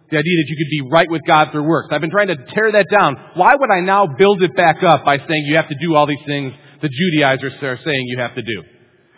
The 0.09 0.17
idea 0.17 0.37
that 0.37 0.45
you 0.47 0.55
could 0.55 0.71
be 0.71 0.89
right 0.89 1.09
with 1.09 1.21
God 1.27 1.49
through 1.51 1.63
works. 1.63 1.89
I've 1.91 1.99
been 1.99 2.09
trying 2.09 2.29
to 2.29 2.37
tear 2.55 2.71
that 2.71 2.85
down. 2.89 3.17
Why 3.35 3.55
would 3.55 3.69
I 3.69 3.81
now 3.81 4.07
build 4.07 4.41
it 4.41 4.55
back 4.55 4.81
up 4.81 5.03
by 5.03 5.17
saying 5.17 5.45
you 5.47 5.57
have 5.57 5.67
to 5.67 5.75
do 5.81 5.95
all 5.95 6.07
these 6.07 6.25
things 6.25 6.53
the 6.81 6.89
Judaizers 6.89 7.53
are 7.61 7.77
saying 7.83 8.05
you 8.07 8.19
have 8.19 8.35
to 8.35 8.41
do? 8.41 8.63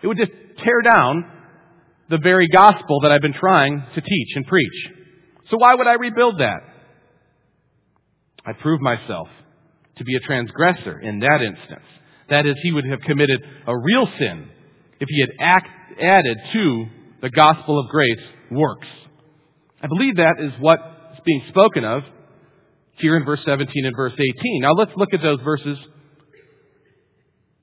It 0.01 0.07
would 0.07 0.17
just 0.17 0.31
tear 0.63 0.81
down 0.81 1.31
the 2.09 2.17
very 2.17 2.47
gospel 2.47 3.01
that 3.01 3.11
I've 3.11 3.21
been 3.21 3.33
trying 3.33 3.83
to 3.93 4.01
teach 4.01 4.29
and 4.35 4.47
preach. 4.47 4.89
So 5.51 5.57
why 5.57 5.75
would 5.75 5.85
I 5.85 5.93
rebuild 5.93 6.39
that? 6.39 6.61
I 8.45 8.53
prove 8.53 8.81
myself 8.81 9.27
to 9.97 10.03
be 10.03 10.15
a 10.15 10.19
transgressor 10.21 10.99
in 10.99 11.19
that 11.19 11.41
instance. 11.41 11.85
That 12.29 12.47
is, 12.47 12.55
he 12.63 12.71
would 12.71 12.85
have 12.85 13.01
committed 13.01 13.41
a 13.67 13.77
real 13.77 14.07
sin 14.17 14.49
if 14.99 15.07
he 15.07 15.19
had 15.21 15.29
act, 15.39 15.67
added 16.01 16.37
to 16.53 16.85
the 17.21 17.29
gospel 17.29 17.79
of 17.79 17.89
grace 17.89 18.25
works. 18.49 18.87
I 19.85 19.87
believe 19.87 20.15
that 20.15 20.37
is 20.39 20.51
what 20.59 20.79
is 21.13 21.19
being 21.23 21.43
spoken 21.49 21.85
of 21.85 22.01
here 22.97 23.15
in 23.17 23.23
verse 23.23 23.41
17 23.45 23.85
and 23.85 23.95
verse 23.95 24.13
18. 24.13 24.33
Now 24.59 24.71
let's 24.71 24.89
look 24.97 25.13
at 25.13 25.21
those 25.21 25.39
verses 25.43 25.77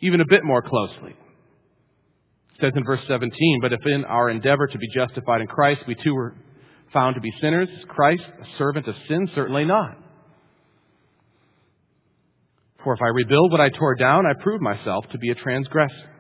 even 0.01 0.21
a 0.21 0.25
bit 0.29 0.45
more 0.45 0.63
closely 0.63 1.17
It 2.55 2.61
says 2.61 2.73
in 2.77 2.85
verse 2.85 3.01
17, 3.09 3.59
But 3.61 3.73
if 3.73 3.81
in 3.87 4.05
our 4.05 4.31
endeavor 4.31 4.69
to 4.69 4.79
be 4.79 4.87
justified 4.95 5.41
in 5.41 5.49
Christ 5.49 5.81
we 5.89 5.97
too 5.97 6.15
were 6.15 6.37
found 6.93 7.17
to 7.17 7.21
be 7.21 7.33
sinners, 7.41 7.69
Christ, 7.89 8.23
a 8.23 8.57
servant 8.57 8.87
of 8.87 8.95
sin? 9.09 9.29
Certainly 9.35 9.65
not. 9.65 9.99
For 12.85 12.95
if 12.95 13.01
I 13.03 13.09
rebuild 13.09 13.51
what 13.51 13.61
I 13.61 13.69
tore 13.71 13.97
down, 13.97 14.27
I 14.27 14.41
prove 14.41 14.61
myself 14.61 15.07
to 15.11 15.19
be 15.19 15.31
a 15.31 15.35
transgressor. 15.35 16.11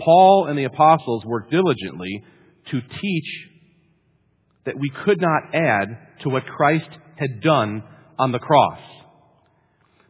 Paul 0.00 0.46
and 0.48 0.58
the 0.58 0.64
apostles 0.64 1.24
worked 1.24 1.52
diligently 1.52 2.24
to 2.70 2.80
teach 3.00 3.48
that 4.64 4.78
we 4.78 4.90
could 5.04 5.20
not 5.20 5.54
add 5.54 5.98
to 6.22 6.28
what 6.28 6.46
Christ 6.46 6.88
had 7.16 7.40
done 7.40 7.82
on 8.18 8.32
the 8.32 8.38
cross. 8.38 8.78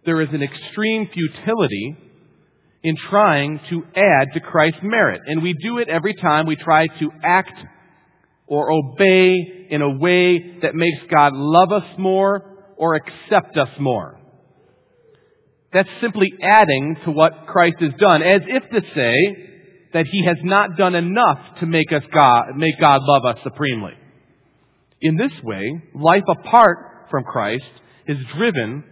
There 0.04 0.21
is 0.21 0.28
an 0.32 0.42
extreme 0.42 1.09
futility 1.12 1.97
in 2.82 2.97
trying 3.09 3.61
to 3.71 3.85
add 3.94 4.28
to 4.35 4.40
Christ's 4.40 4.80
merit. 4.82 5.23
And 5.26 5.42
we 5.42 5.54
do 5.54 5.78
it 5.78 5.88
every 5.88 6.14
time 6.14 6.47
we 6.47 6.56
try 6.56 6.87
to 6.87 7.11
act 7.23 7.59
or 8.47 8.71
obey 8.73 9.66
in 9.71 9.80
a 9.80 9.99
way 9.99 10.59
that 10.62 10.75
makes 10.75 10.99
God 11.11 11.32
love 11.35 11.73
us 11.73 11.88
more 11.99 12.42
or 12.76 12.97
accept 12.97 13.56
us 13.56 13.68
more. 13.78 14.18
That's 15.73 15.88
simply 16.00 16.30
adding 16.42 16.97
to 17.04 17.12
what 17.12 17.47
Christ 17.47 17.76
has 17.80 17.92
done, 17.99 18.23
as 18.23 18.42
if 18.47 18.62
to 18.71 18.88
say 18.94 19.51
that 19.92 20.06
He 20.06 20.25
has 20.26 20.37
not 20.42 20.76
done 20.76 20.94
enough 20.94 21.38
to 21.61 21.66
make 21.66 21.92
us 21.92 22.02
God, 22.12 22.56
make 22.56 22.78
God 22.80 23.00
love 23.02 23.25
us 23.25 23.38
supremely. 23.42 23.92
In 25.00 25.16
this 25.16 25.32
way, 25.42 25.82
life 25.94 26.25
apart 26.28 27.08
from 27.11 27.25
Christ 27.25 27.64
is 28.06 28.18
driven 28.37 28.84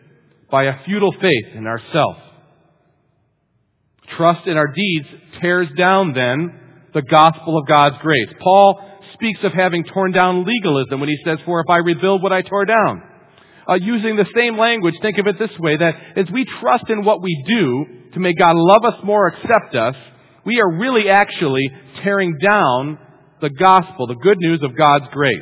by 0.51 0.65
a 0.65 0.85
futile 0.85 1.13
faith 1.21 1.55
in 1.55 1.67
ourself 1.67 2.17
trust 4.17 4.47
in 4.47 4.57
our 4.57 4.69
deeds 4.69 5.07
tears 5.41 5.69
down 5.77 6.13
then 6.13 6.61
the 6.95 7.03
gospel 7.03 7.59
of 7.59 7.67
God's 7.67 7.97
grace. 8.03 8.29
Paul 8.41 8.81
speaks 9.15 9.41
of 9.43 9.53
having 9.53 9.85
torn 9.85 10.13
down 10.13 10.45
legalism 10.45 11.01
when 11.01 11.09
he 11.09 11.19
says, 11.25 11.39
For 11.45 11.61
if 11.61 11.71
I 11.71 11.79
rebuild 11.79 12.23
what 12.23 12.33
I 12.33 12.43
tore 12.43 12.65
down. 12.65 13.03
Uh, 13.69 13.75
using 13.75 14.17
the 14.17 14.27
same 14.35 14.59
language, 14.59 14.95
think 15.01 15.19
of 15.19 15.27
it 15.27 15.39
this 15.39 15.57
way 15.59 15.77
that 15.77 15.95
as 16.17 16.27
we 16.33 16.45
trust 16.61 16.85
in 16.89 17.05
what 17.05 17.23
we 17.23 17.45
do 17.47 17.87
to 18.15 18.21
make 18.21 18.39
God 18.39 18.57
love 18.57 18.85
us 18.85 19.01
more, 19.05 19.29
accept 19.29 19.77
us, 19.77 19.95
we 20.45 20.61
are 20.61 20.79
really 20.79 21.09
actually 21.09 21.71
tearing 22.03 22.37
down 22.43 22.99
the 23.41 23.51
gospel, 23.51 24.07
the 24.07 24.17
good 24.17 24.39
news 24.39 24.61
of 24.63 24.77
God's 24.77 25.07
grace. 25.13 25.39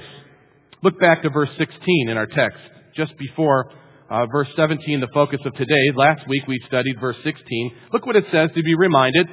Look 0.82 0.98
back 1.00 1.22
to 1.22 1.30
verse 1.30 1.50
16 1.58 2.08
in 2.08 2.16
our 2.16 2.26
text, 2.26 2.58
just 2.96 3.16
before 3.18 3.70
uh, 4.10 4.26
verse 4.26 4.48
17, 4.56 5.00
the 5.00 5.08
focus 5.12 5.40
of 5.44 5.54
today. 5.54 5.92
Last 5.94 6.26
week 6.28 6.46
we 6.46 6.60
studied 6.66 6.96
verse 7.00 7.16
16. 7.24 7.72
Look 7.92 8.06
what 8.06 8.16
it 8.16 8.24
says 8.32 8.50
to 8.54 8.62
be 8.62 8.74
reminded. 8.74 9.26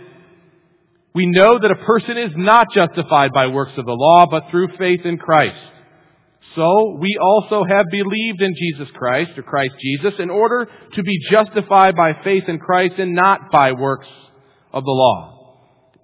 We 1.14 1.28
know 1.28 1.58
that 1.60 1.72
a 1.72 1.86
person 1.86 2.18
is 2.18 2.32
not 2.36 2.68
justified 2.74 3.32
by 3.32 3.48
works 3.48 3.72
of 3.78 3.86
the 3.86 3.94
law, 3.94 4.28
but 4.30 4.50
through 4.52 4.70
faith 4.78 5.06
in 5.06 5.18
Christ. 5.18 5.56
So 6.56 6.98
we 7.00 7.18
also 7.22 7.64
have 7.64 7.86
believed 7.90 8.42
in 8.42 8.54
Jesus 8.58 8.90
Christ, 8.96 9.32
or 9.38 9.44
Christ 9.44 9.76
Jesus, 9.80 10.14
in 10.20 10.30
order 10.30 10.68
to 10.94 11.04
be 11.04 11.20
justified 11.32 11.96
by 11.96 12.14
faith 12.24 12.44
in 12.48 12.60
Christ 12.60 12.96
and 12.98 13.14
not 13.14 13.52
by 13.52 13.72
works 13.74 14.08
of 14.74 14.84
the 14.84 14.92
law. 14.92 15.35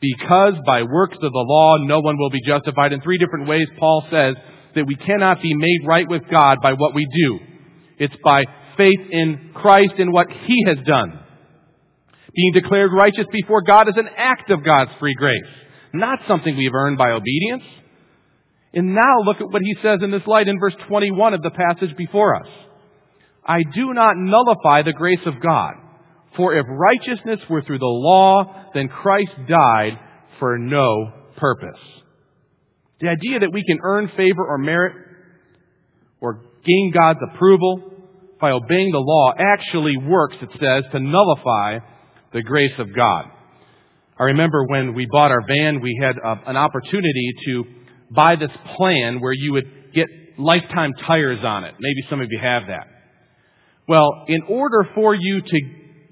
Because 0.01 0.53
by 0.65 0.83
works 0.83 1.17
of 1.21 1.31
the 1.31 1.45
law 1.47 1.77
no 1.77 1.99
one 1.99 2.17
will 2.17 2.31
be 2.31 2.41
justified. 2.45 2.91
In 2.91 3.01
three 3.01 3.19
different 3.19 3.47
ways, 3.47 3.67
Paul 3.79 4.03
says 4.11 4.35
that 4.75 4.87
we 4.87 4.95
cannot 4.95 5.41
be 5.41 5.53
made 5.53 5.79
right 5.85 6.07
with 6.09 6.23
God 6.29 6.57
by 6.61 6.73
what 6.73 6.95
we 6.95 7.05
do. 7.05 7.39
It's 7.99 8.15
by 8.23 8.43
faith 8.77 8.99
in 9.11 9.51
Christ 9.53 9.93
and 9.99 10.11
what 10.11 10.27
He 10.45 10.63
has 10.67 10.77
done. 10.85 11.19
Being 12.33 12.53
declared 12.53 12.91
righteous 12.93 13.25
before 13.31 13.61
God 13.61 13.89
is 13.89 13.95
an 13.97 14.09
act 14.17 14.49
of 14.49 14.63
God's 14.63 14.91
free 14.99 15.13
grace, 15.13 15.39
not 15.93 16.19
something 16.27 16.55
we've 16.55 16.73
earned 16.73 16.97
by 16.97 17.11
obedience. 17.11 17.63
And 18.73 18.95
now 18.95 19.19
look 19.25 19.41
at 19.41 19.51
what 19.51 19.61
he 19.61 19.75
says 19.83 19.99
in 20.01 20.11
this 20.11 20.25
light 20.25 20.47
in 20.47 20.57
verse 20.57 20.75
21 20.87 21.33
of 21.33 21.41
the 21.41 21.51
passage 21.51 21.95
before 21.97 22.35
us. 22.35 22.47
I 23.45 23.63
do 23.63 23.93
not 23.93 24.15
nullify 24.15 24.83
the 24.83 24.93
grace 24.93 25.19
of 25.25 25.41
God, 25.41 25.73
for 26.35 26.55
if 26.55 26.65
righteousness 26.69 27.39
were 27.49 27.61
through 27.61 27.79
the 27.79 27.85
law, 27.85 28.69
then 28.73 28.87
Christ 28.87 29.31
died 29.47 29.99
for 30.39 30.57
no 30.57 31.11
purpose. 31.37 31.79
The 32.99 33.09
idea 33.09 33.39
that 33.39 33.51
we 33.51 33.63
can 33.63 33.79
earn 33.83 34.11
favor 34.15 34.45
or 34.47 34.57
merit 34.57 34.95
or 36.19 36.41
gain 36.65 36.93
God's 36.93 37.19
approval 37.33 37.91
by 38.39 38.51
obeying 38.51 38.91
the 38.91 38.99
law 38.99 39.33
actually 39.37 39.97
works, 39.97 40.35
it 40.41 40.49
says, 40.59 40.83
to 40.91 40.99
nullify 40.99 41.79
the 42.33 42.41
grace 42.41 42.73
of 42.77 42.95
God. 42.95 43.25
I 44.19 44.25
remember 44.25 44.65
when 44.67 44.93
we 44.93 45.07
bought 45.11 45.31
our 45.31 45.45
van, 45.47 45.81
we 45.81 45.99
had 46.01 46.15
uh, 46.23 46.35
an 46.45 46.57
opportunity 46.57 47.33
to 47.45 47.65
buy 48.11 48.35
this 48.35 48.51
plan 48.77 49.19
where 49.19 49.33
you 49.33 49.53
would 49.53 49.93
get 49.93 50.07
lifetime 50.37 50.93
tires 51.07 51.43
on 51.43 51.63
it. 51.63 51.73
Maybe 51.79 52.07
some 52.09 52.21
of 52.21 52.27
you 52.29 52.39
have 52.39 52.63
that. 52.67 52.87
Well, 53.87 54.25
in 54.27 54.43
order 54.43 54.87
for 54.95 55.15
you 55.15 55.41
to 55.41 55.61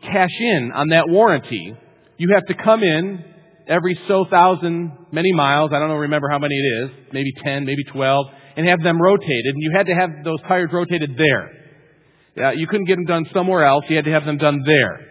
cash 0.02 0.34
in 0.40 0.72
on 0.74 0.90
that 0.90 1.08
warranty, 1.08 1.76
you 2.18 2.30
have 2.34 2.46
to 2.46 2.54
come 2.64 2.84
in 2.84 3.24
every 3.68 4.00
so 4.08 4.26
thousand, 4.30 4.92
many 5.12 5.32
miles, 5.32 5.72
I 5.74 5.80
don't 5.80 5.90
know, 5.90 5.96
remember 5.96 6.30
how 6.30 6.40
many 6.40 6.56
it 6.56 6.84
is, 6.84 6.92
maybe 7.14 7.32
10, 7.44 7.66
maybe 7.66 7.84
12, 7.94 8.26
and 8.58 8.68
have 8.68 8.82
them 8.82 9.02
rotated, 9.02 9.54
and 9.54 9.62
you 9.62 9.72
had 9.76 9.86
to 9.86 9.94
have 9.94 10.10
those 10.24 10.42
tires 10.48 10.70
rotated 10.74 11.18
there. 11.18 12.54
You 12.56 12.68
couldn't 12.68 12.86
get 12.86 12.96
them 12.96 13.06
done 13.06 13.26
somewhere 13.34 13.66
else, 13.66 13.86
you 13.90 13.96
had 13.96 14.06
to 14.06 14.12
have 14.12 14.26
them 14.26 14.38
done 14.38 14.64
there. 14.66 15.06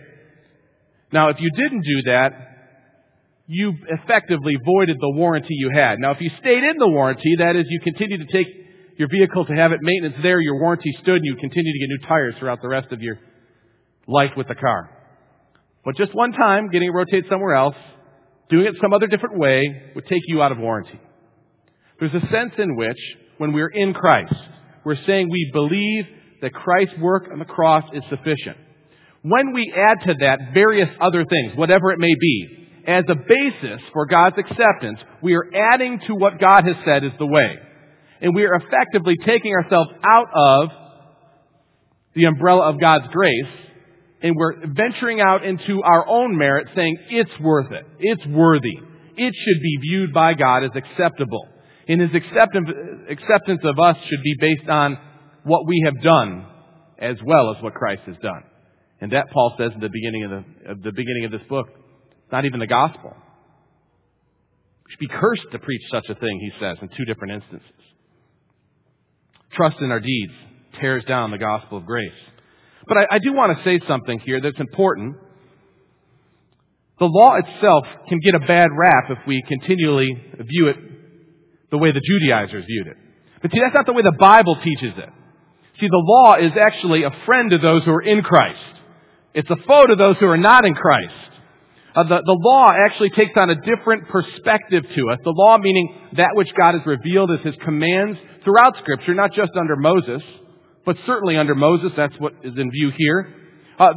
Now, 1.13 1.29
if 1.29 1.37
you 1.41 1.51
didn't 1.51 1.83
do 1.83 2.03
that, 2.07 2.33
you 3.47 3.73
effectively 3.89 4.57
voided 4.63 4.99
the 5.01 5.11
warranty 5.11 5.55
you 5.55 5.71
had. 5.73 5.99
Now, 5.99 6.11
if 6.11 6.21
you 6.21 6.31
stayed 6.41 6.63
in 6.63 6.77
the 6.79 6.89
warranty, 6.89 7.37
that 7.39 7.57
is, 7.57 7.65
you 7.69 7.81
continued 7.81 8.27
to 8.27 8.33
take 8.33 8.49
your 8.99 9.09
vehicle 9.09 9.47
to 9.47 9.55
have 9.55 9.73
it 9.73 9.79
maintenance 9.81 10.17
there, 10.23 10.41
your 10.41 10.61
warranty 10.61 10.93
stood, 11.01 11.17
and 11.17 11.25
you 11.25 11.37
continued 11.37 11.73
to 11.73 11.79
get 11.79 11.89
new 11.89 12.09
tires 12.09 12.35
throughout 12.39 12.61
the 12.61 12.69
rest 12.69 12.93
of 12.93 13.01
your 13.01 13.19
life 14.09 14.33
with 14.37 14.49
the 14.49 14.55
car. 14.55 14.91
But 15.85 15.97
just 15.97 16.15
one 16.15 16.33
time, 16.33 16.71
getting 16.71 16.89
it 16.89 16.93
rotated 16.93 17.27
somewhere 17.31 17.55
else, 17.55 17.77
doing 18.51 18.67
it 18.67 18.75
some 18.81 18.93
other 18.93 19.07
different 19.07 19.39
way, 19.39 19.63
would 19.95 20.07
take 20.07 20.23
you 20.27 20.43
out 20.43 20.51
of 20.51 20.59
warranty. 20.59 20.99
There's 22.01 22.15
a 22.15 22.27
sense 22.33 22.53
in 22.59 22.77
which, 22.77 22.99
when 23.39 23.53
we're 23.53 23.69
in 23.69 23.95
Christ, 23.95 24.35
we're 24.85 25.03
saying 25.07 25.29
we 25.31 25.51
believe 25.53 26.05
that 26.43 26.53
Christ's 26.53 26.99
work 26.99 27.29
on 27.33 27.39
the 27.39 27.45
cross 27.45 27.85
is 27.93 28.03
sufficient. 28.09 28.57
When 29.23 29.53
we 29.53 29.73
add 29.77 30.07
to 30.07 30.15
that 30.21 30.39
various 30.55 30.89
other 31.01 31.25
things, 31.25 31.53
whatever 31.57 31.91
it 31.91 31.99
may 31.99 32.15
be, 32.19 32.69
as 32.87 33.05
a 33.09 33.15
basis 33.15 33.83
for 33.93 34.07
God's 34.07 34.37
acceptance, 34.39 34.99
we 35.23 35.35
are 35.35 35.45
adding 35.55 36.01
to 36.07 36.15
what 36.15 36.41
God 36.41 36.65
has 36.65 36.77
said 36.87 37.05
is 37.05 37.13
the 37.19 37.27
way. 37.27 37.57
And 38.21 38.35
we 38.35 38.45
are 38.45 38.55
effectively 38.55 39.17
taking 39.27 39.53
ourselves 39.53 39.91
out 40.05 40.29
of 40.35 40.71
the 42.15 42.25
umbrella 42.25 42.71
of 42.71 42.81
God's 42.81 43.09
grace 43.13 43.68
and 44.23 44.35
we're 44.37 44.67
venturing 44.75 45.21
out 45.21 45.45
into 45.45 45.83
our 45.83 46.07
own 46.09 46.37
merit 46.37 46.69
saying 46.75 46.97
it's 47.11 47.31
worth 47.41 47.71
it. 47.73 47.87
It's 48.01 48.27
worthy. 48.27 48.77
It 49.17 49.35
should 49.35 49.63
be 49.63 49.79
viewed 49.83 50.13
by 50.13 50.35
God 50.35 50.65
as 50.65 50.71
acceptable. 50.75 51.49
And 51.87 52.01
his 52.01 52.11
acceptance, 52.15 53.61
of 53.65 53.79
us 53.79 53.97
should 54.09 54.23
be 54.23 54.37
based 54.41 54.69
on 54.69 54.99
what 55.45 55.67
we 55.67 55.83
have 55.87 56.03
done 56.03 56.47
as 56.99 57.17
well 57.25 57.55
as 57.57 57.63
what 57.63 57.75
Christ 57.75 58.03
has 58.07 58.17
done. 58.23 58.43
And 59.01 59.13
that 59.13 59.31
Paul 59.33 59.55
says 59.59 59.71
in 59.75 59.81
the 59.81 59.89
beginning 59.89 60.25
of 60.25 60.31
the, 60.31 60.75
the 60.83 60.93
beginning 60.93 61.25
of 61.25 61.31
this 61.31 61.49
book. 61.49 61.69
Not 62.31 62.45
even 62.45 62.61
the 62.61 62.67
gospel. 62.67 63.15
We 63.15 64.93
should 64.93 65.01
be 65.01 65.09
cursed 65.09 65.47
to 65.53 65.59
preach 65.59 65.83
such 65.91 66.09
a 66.09 66.15
thing, 66.15 66.41
he 66.41 66.51
says, 66.61 66.77
in 66.83 66.89
two 66.97 67.05
different 67.05 67.35
instances. 67.35 67.69
Trust 69.53 69.77
in 69.81 69.91
our 69.91 70.01
deeds 70.01 70.33
tears 70.81 71.05
down 71.05 71.31
the 71.31 71.39
gospel 71.39 71.79
of 71.79 71.87
grace. 71.87 72.11
But 72.89 72.99
I, 72.99 73.07
I 73.13 73.19
do 73.19 73.33
want 73.33 73.57
to 73.57 73.65
say 73.65 73.81
something 73.87 74.21
here 74.21 74.41
that's 74.41 74.59
important. 74.59 75.17
The 76.99 77.07
law 77.07 77.37
itself 77.37 77.85
can 78.09 78.19
get 78.21 78.35
a 78.35 78.41
bad 78.41 78.71
rap 78.77 79.05
if 79.11 79.19
we 79.27 79.43
continually 79.47 80.09
view 80.41 80.69
it 80.69 80.77
the 81.71 81.79
way 81.79 81.93
the 81.93 82.01
Judaizers 82.01 82.65
viewed 82.67 82.89
it. 82.89 82.97
But 83.43 83.53
see, 83.53 83.61
that's 83.61 83.75
not 83.75 83.87
the 83.87 83.93
way 83.93 84.03
the 84.03 84.17
Bible 84.19 84.57
teaches 84.65 84.95
it. 84.97 85.11
See, 85.81 85.87
the 85.87 86.03
law 86.05 86.37
is 86.37 86.53
actually 86.61 87.05
a 87.05 87.11
friend 87.25 87.51
to 87.51 87.59
those 87.59 87.85
who 87.85 87.93
are 87.93 88.03
in 88.03 88.23
Christ. 88.23 88.59
It's 89.35 89.49
a 89.49 89.57
foe 89.67 89.87
to 89.87 89.95
those 89.95 90.17
who 90.19 90.27
are 90.27 90.39
not 90.39 90.65
in 90.65 90.75
Christ. 90.75 91.15
Uh, 91.95 92.03
the, 92.03 92.23
the 92.25 92.39
law 92.41 92.73
actually 92.73 93.11
takes 93.11 93.33
on 93.37 93.51
a 93.51 93.55
different 93.55 94.09
perspective 94.09 94.85
to 94.95 95.11
us. 95.11 95.19
The 95.23 95.31
law 95.31 95.59
meaning 95.59 96.11
that 96.17 96.31
which 96.35 96.49
God 96.59 96.75
has 96.75 96.85
revealed 96.85 97.31
as 97.31 97.41
His 97.41 97.55
commands 97.65 98.19
throughout 98.45 98.77
Scripture, 98.79 99.15
not 99.15 99.33
just 99.33 99.53
under 99.55 99.77
Moses, 99.77 100.23
but 100.89 100.97
certainly 101.05 101.37
under 101.37 101.55
Moses. 101.55 101.91
That's 101.99 102.15
what 102.19 102.33
is 102.43 102.55
in 102.57 102.71
view 102.71 102.91
here. 102.97 103.29
Uh, 103.79 103.93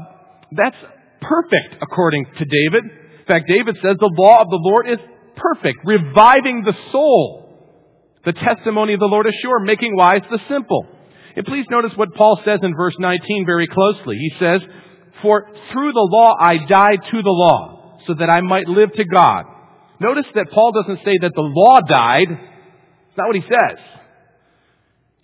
that's 0.52 0.76
perfect 1.22 1.82
according 1.82 2.26
to 2.38 2.44
David. 2.44 2.84
In 2.84 3.26
fact, 3.26 3.46
David 3.48 3.78
says 3.82 3.96
the 3.98 4.14
law 4.18 4.42
of 4.42 4.50
the 4.50 4.60
Lord 4.60 4.90
is 4.90 4.98
perfect, 5.38 5.80
reviving 5.86 6.66
the 6.66 6.74
soul. 6.92 7.48
The 8.26 8.34
testimony 8.34 8.92
of 8.92 9.00
the 9.00 9.06
Lord 9.06 9.26
is 9.26 9.34
sure, 9.42 9.62
making 9.62 9.96
wise 9.96 10.24
the 10.30 10.40
simple. 10.50 10.86
And 11.38 11.46
please 11.46 11.66
notice 11.72 11.94
what 11.96 12.14
Paul 12.14 12.42
says 12.44 12.60
in 12.62 12.76
verse 12.76 12.96
19 13.00 13.46
very 13.46 13.68
closely. 13.68 14.18
He 14.18 14.34
says, 14.38 14.60
For 15.22 15.48
through 15.72 15.94
the 15.94 16.10
law 16.12 16.36
I 16.38 16.58
died 16.58 17.00
to 17.10 17.22
the 17.22 17.30
law, 17.30 18.00
so 18.06 18.16
that 18.16 18.30
I 18.30 18.42
might 18.42 18.68
live 18.68 18.92
to 18.96 19.06
God. 19.06 19.46
Notice 20.02 20.26
that 20.36 20.52
Paul 20.52 20.74
doesn't 20.74 21.06
say 21.06 21.18
that 21.22 21.32
the 21.34 21.52
law 21.56 21.80
died. 21.88 22.28
That's 22.28 23.18
not 23.18 23.28
what 23.28 23.38
he 23.38 23.44
says. 23.44 23.80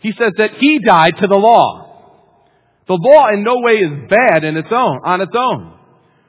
He 0.08 0.14
says 0.14 0.32
that 0.38 0.52
he 0.58 0.80
died 0.80 1.16
to 1.20 1.28
the 1.28 1.36
law. 1.36 1.84
The 2.88 2.98
law 2.98 3.28
in 3.28 3.44
no 3.44 3.60
way 3.60 3.74
is 3.74 3.92
bad 4.10 4.46
in 4.46 4.56
its 4.56 4.70
own, 4.72 5.02
on 5.04 5.20
its 5.20 5.34
own. 5.38 5.74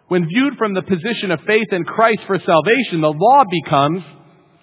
When 0.08 0.26
viewed 0.26 0.56
from 0.58 0.74
the 0.74 0.82
position 0.82 1.30
of 1.30 1.38
faith 1.46 1.68
in 1.70 1.84
Christ 1.84 2.22
for 2.26 2.40
salvation, 2.44 3.02
the 3.02 3.14
law 3.16 3.44
becomes 3.48 4.02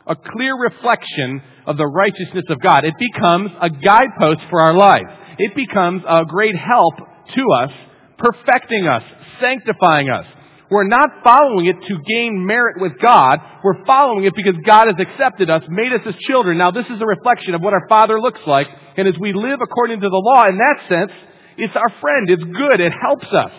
a 0.06 0.18
clear 0.18 0.54
reflection 0.60 1.42
of 1.66 1.78
the 1.78 1.88
righteousness 1.88 2.44
of 2.50 2.60
God. 2.60 2.84
It 2.84 2.96
becomes 3.00 3.52
a 3.62 3.70
guidepost 3.70 4.42
for 4.50 4.60
our 4.60 4.74
life. 4.74 5.08
It 5.40 5.56
becomes 5.56 6.02
a 6.06 6.26
great 6.26 6.58
help 6.58 6.96
to 7.36 7.44
us, 7.64 7.72
perfecting 8.18 8.86
us, 8.86 9.04
sanctifying 9.40 10.10
us. 10.10 10.26
We're 10.70 10.88
not 10.88 11.10
following 11.24 11.68
it 11.68 11.78
to 11.88 12.00
gain 12.06 12.46
merit 12.46 12.82
with 12.82 13.00
God. 13.00 13.40
We're 13.64 13.86
following 13.86 14.26
it 14.26 14.34
because 14.36 14.56
God 14.66 14.88
has 14.88 14.98
accepted 15.00 15.50
us, 15.50 15.64
made 15.70 15.94
us 15.94 16.02
His 16.04 16.16
children. 16.28 16.58
Now 16.58 16.72
this 16.72 16.88
is 16.88 17.02
a 17.02 17.06
reflection 17.06 17.54
of 17.54 17.62
what 17.62 17.72
our 17.72 17.88
Father 17.88 18.20
looks 18.20 18.42
like. 18.46 18.68
And 18.98 19.08
as 19.08 19.16
we 19.20 19.34
live 19.34 19.60
according 19.62 20.02
to 20.02 20.10
the 20.10 20.16
law, 20.16 20.48
in 20.48 20.58
that 20.58 20.90
sense, 20.90 21.12
it's 21.58 21.76
our 21.76 21.94
friend. 22.02 22.30
It's 22.30 22.44
good. 22.44 22.80
It 22.80 22.94
helps 22.94 23.28
us. 23.28 23.52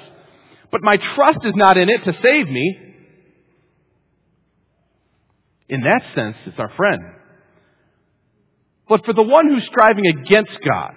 But 0.71 0.83
my 0.83 0.97
trust 1.15 1.39
is 1.45 1.55
not 1.55 1.77
in 1.77 1.89
it 1.89 2.05
to 2.05 2.13
save 2.23 2.49
me. 2.49 2.79
In 5.69 5.81
that 5.81 6.03
sense, 6.15 6.37
it's 6.47 6.59
our 6.59 6.71
friend. 6.77 7.03
But 8.89 9.05
for 9.05 9.13
the 9.13 9.23
one 9.23 9.49
who's 9.49 9.67
striving 9.67 10.07
against 10.07 10.53
God, 10.65 10.93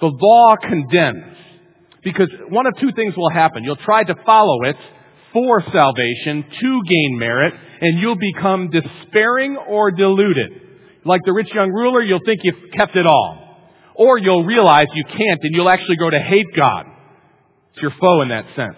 the 0.00 0.06
law 0.06 0.56
condemns. 0.56 1.36
Because 2.02 2.28
one 2.50 2.66
of 2.66 2.74
two 2.78 2.92
things 2.94 3.16
will 3.16 3.30
happen. 3.30 3.64
You'll 3.64 3.76
try 3.76 4.04
to 4.04 4.14
follow 4.26 4.62
it 4.64 4.76
for 5.32 5.62
salvation 5.72 6.44
to 6.60 6.82
gain 6.86 7.18
merit, 7.18 7.54
and 7.80 7.98
you'll 7.98 8.18
become 8.18 8.70
despairing 8.70 9.56
or 9.56 9.90
deluded. 9.90 10.52
Like 11.06 11.22
the 11.24 11.32
rich 11.32 11.48
young 11.54 11.70
ruler, 11.70 12.02
you'll 12.02 12.20
think 12.24 12.40
you've 12.42 12.72
kept 12.76 12.94
it 12.94 13.06
all. 13.06 13.43
Or 13.94 14.18
you'll 14.18 14.44
realize 14.44 14.86
you 14.94 15.04
can't, 15.04 15.40
and 15.42 15.54
you'll 15.54 15.68
actually 15.68 15.96
go 15.96 16.10
to 16.10 16.18
hate 16.18 16.46
God. 16.56 16.86
It's 17.72 17.82
your 17.82 17.92
foe 18.00 18.22
in 18.22 18.28
that 18.28 18.46
sense. 18.56 18.76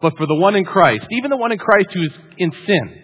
But 0.00 0.16
for 0.16 0.26
the 0.26 0.34
one 0.34 0.54
in 0.54 0.64
Christ, 0.64 1.04
even 1.10 1.30
the 1.30 1.36
one 1.36 1.52
in 1.52 1.58
Christ 1.58 1.88
who 1.92 2.02
is 2.02 2.10
in 2.36 2.52
sin, 2.66 3.02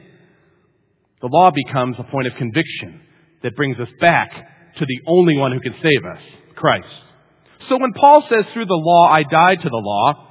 the 1.20 1.28
law 1.28 1.50
becomes 1.50 1.96
a 1.98 2.04
point 2.04 2.26
of 2.26 2.34
conviction 2.34 3.00
that 3.42 3.56
brings 3.56 3.78
us 3.78 3.88
back 4.00 4.30
to 4.78 4.86
the 4.86 5.00
only 5.06 5.36
one 5.36 5.52
who 5.52 5.60
can 5.60 5.74
save 5.82 6.04
us, 6.04 6.22
Christ. 6.56 6.88
So 7.68 7.78
when 7.78 7.92
Paul 7.92 8.24
says 8.28 8.44
through 8.52 8.66
the 8.66 8.74
law 8.74 9.08
I 9.10 9.22
died 9.22 9.60
to 9.62 9.68
the 9.68 9.82
law, 9.82 10.28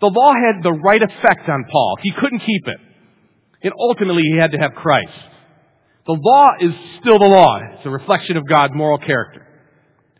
the 0.00 0.06
law 0.08 0.32
had 0.32 0.62
the 0.62 0.72
right 0.72 1.02
effect 1.02 1.48
on 1.48 1.64
Paul. 1.70 1.96
He 2.02 2.12
couldn't 2.12 2.40
keep 2.40 2.66
it. 2.66 2.78
And 3.62 3.72
ultimately 3.78 4.22
he 4.22 4.38
had 4.38 4.52
to 4.52 4.58
have 4.58 4.72
Christ. 4.72 5.08
The 6.06 6.12
law 6.12 6.48
is 6.60 6.72
still 7.00 7.18
the 7.18 7.26
law. 7.26 7.58
It's 7.74 7.86
a 7.86 7.90
reflection 7.90 8.36
of 8.36 8.46
God's 8.48 8.74
moral 8.74 8.98
character. 8.98 9.46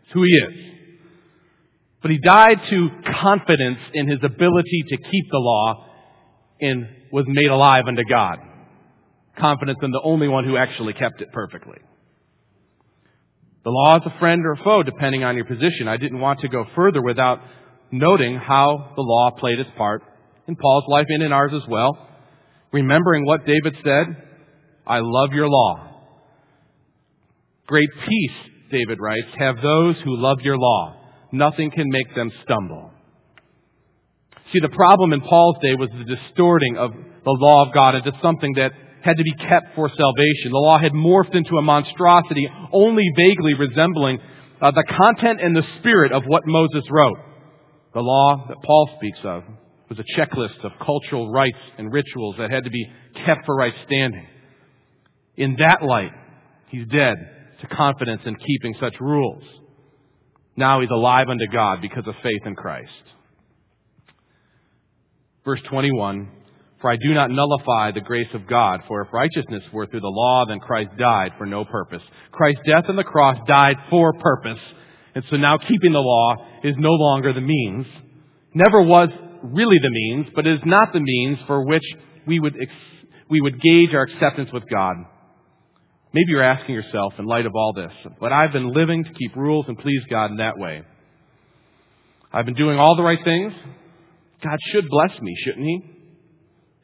It's 0.03 0.11
who 0.13 0.23
he 0.23 0.31
is. 0.31 0.73
But 2.01 2.11
he 2.11 2.19
died 2.19 2.59
to 2.69 2.89
confidence 3.21 3.79
in 3.93 4.07
his 4.07 4.19
ability 4.21 4.83
to 4.89 4.97
keep 4.97 5.25
the 5.31 5.39
law 5.39 5.85
and 6.59 6.87
was 7.11 7.25
made 7.27 7.49
alive 7.49 7.85
unto 7.87 8.03
God 8.03 8.39
confidence 9.37 9.79
in 9.81 9.91
the 9.91 10.01
only 10.03 10.27
one 10.27 10.45
who 10.45 10.57
actually 10.57 10.93
kept 10.93 11.21
it 11.21 11.31
perfectly. 11.31 11.77
The 13.63 13.69
law 13.69 13.97
is 13.97 14.03
a 14.05 14.19
friend 14.19 14.45
or 14.45 14.53
a 14.53 14.63
foe 14.63 14.83
depending 14.83 15.23
on 15.23 15.35
your 15.35 15.45
position. 15.45 15.87
I 15.87 15.97
didn't 15.97 16.19
want 16.19 16.39
to 16.41 16.47
go 16.47 16.65
further 16.75 17.01
without 17.01 17.39
noting 17.91 18.37
how 18.37 18.93
the 18.95 19.01
law 19.01 19.31
played 19.31 19.59
its 19.59 19.69
part 19.77 20.03
in 20.47 20.55
Paul's 20.55 20.85
life 20.87 21.05
and 21.09 21.23
in 21.23 21.33
ours 21.33 21.51
as 21.53 21.67
well. 21.67 21.97
Remembering 22.71 23.25
what 23.25 23.45
David 23.45 23.75
said, 23.83 24.05
I 24.87 24.99
love 25.01 25.33
your 25.33 25.49
law. 25.49 25.87
Great 27.67 27.89
peace, 28.07 28.51
David 28.71 28.99
writes, 29.01 29.27
have 29.37 29.57
those 29.61 29.97
who 30.03 30.15
love 30.15 30.39
your 30.41 30.57
law. 30.57 30.95
Nothing 31.33 31.71
can 31.71 31.89
make 31.89 32.15
them 32.15 32.31
stumble. 32.43 32.91
See, 34.53 34.61
the 34.61 34.69
problem 34.69 35.11
in 35.11 35.19
Paul's 35.19 35.57
day 35.61 35.75
was 35.75 35.89
the 35.89 36.15
distorting 36.15 36.77
of 36.77 36.91
the 36.93 37.31
law 37.31 37.67
of 37.67 37.73
God 37.73 37.95
into 37.95 38.13
something 38.21 38.53
that 38.53 38.71
had 39.03 39.17
to 39.17 39.23
be 39.23 39.33
kept 39.33 39.75
for 39.75 39.89
salvation. 39.89 40.51
The 40.51 40.57
law 40.57 40.79
had 40.79 40.93
morphed 40.93 41.35
into 41.35 41.57
a 41.57 41.61
monstrosity 41.61 42.49
only 42.71 43.03
vaguely 43.17 43.55
resembling 43.55 44.19
uh, 44.61 44.71
the 44.71 44.85
content 44.97 45.41
and 45.41 45.53
the 45.53 45.63
spirit 45.79 46.13
of 46.13 46.23
what 46.25 46.47
Moses 46.47 46.83
wrote. 46.89 47.17
The 47.93 47.99
law 47.99 48.45
that 48.47 48.57
Paul 48.63 48.89
speaks 48.95 49.19
of 49.25 49.43
was 49.89 49.99
a 49.99 50.19
checklist 50.19 50.63
of 50.63 50.71
cultural 50.85 51.29
rites 51.29 51.57
and 51.77 51.91
rituals 51.91 52.35
that 52.39 52.49
had 52.49 52.63
to 52.63 52.69
be 52.69 52.85
kept 53.25 53.45
for 53.45 53.55
right 53.55 53.73
standing. 53.85 54.27
In 55.37 55.55
that 55.59 55.83
light, 55.83 56.11
he's 56.69 56.87
dead 56.87 57.15
to 57.61 57.67
confidence 57.67 58.21
in 58.25 58.35
keeping 58.35 58.75
such 58.79 58.95
rules. 58.99 59.43
Now 60.55 60.81
he's 60.81 60.89
alive 60.89 61.29
unto 61.29 61.45
God 61.47 61.81
because 61.81 62.07
of 62.07 62.15
faith 62.23 62.41
in 62.45 62.55
Christ. 62.55 62.91
Verse 65.45 65.61
21 65.69 66.29
For 66.81 66.91
I 66.91 66.97
do 66.97 67.13
not 67.13 67.29
nullify 67.29 67.91
the 67.91 68.01
grace 68.01 68.27
of 68.33 68.47
God, 68.47 68.81
for 68.87 69.01
if 69.03 69.13
righteousness 69.13 69.63
were 69.71 69.85
through 69.85 70.01
the 70.01 70.07
law, 70.07 70.45
then 70.47 70.59
Christ 70.59 70.89
died 70.97 71.33
for 71.37 71.45
no 71.45 71.63
purpose. 71.63 72.01
Christ's 72.31 72.61
death 72.65 72.85
on 72.89 72.95
the 72.95 73.03
cross 73.03 73.37
died 73.47 73.77
for 73.89 74.13
purpose. 74.13 74.59
And 75.13 75.23
so 75.29 75.37
now 75.37 75.57
keeping 75.57 75.93
the 75.93 75.99
law 75.99 76.35
is 76.63 76.75
no 76.77 76.91
longer 76.91 77.33
the 77.33 77.41
means. 77.41 77.85
Never 78.53 78.81
was 78.81 79.09
really 79.43 79.77
the 79.79 79.89
means, 79.89 80.27
but 80.35 80.47
is 80.47 80.59
not 80.65 80.93
the 80.93 80.99
means 80.99 81.37
for 81.45 81.63
which 81.63 81.83
we 82.25 82.39
would, 82.39 82.55
ex- 82.59 82.71
we 83.29 83.39
would 83.39 83.61
gauge 83.61 83.93
our 83.93 84.01
acceptance 84.01 84.49
with 84.51 84.63
God. 84.71 84.95
Maybe 86.13 86.25
you're 86.29 86.43
asking 86.43 86.75
yourself 86.75 87.13
in 87.19 87.25
light 87.25 87.45
of 87.45 87.53
all 87.55 87.73
this, 87.73 87.91
but 88.19 88.31
I've 88.31 88.53
been 88.53 88.73
living 88.73 89.03
to 89.03 89.13
keep 89.13 89.35
rules 89.35 89.65
and 89.67 89.77
please 89.77 90.01
God 90.09 90.31
in 90.31 90.37
that 90.37 90.57
way. 90.57 90.81
I've 92.31 92.45
been 92.45 92.55
doing 92.55 92.79
all 92.79 92.95
the 92.95 93.03
right 93.03 93.19
things. 93.23 93.53
God 94.43 94.57
should 94.71 94.87
bless 94.89 95.19
me, 95.21 95.35
shouldn't 95.43 95.65
He? 95.65 95.81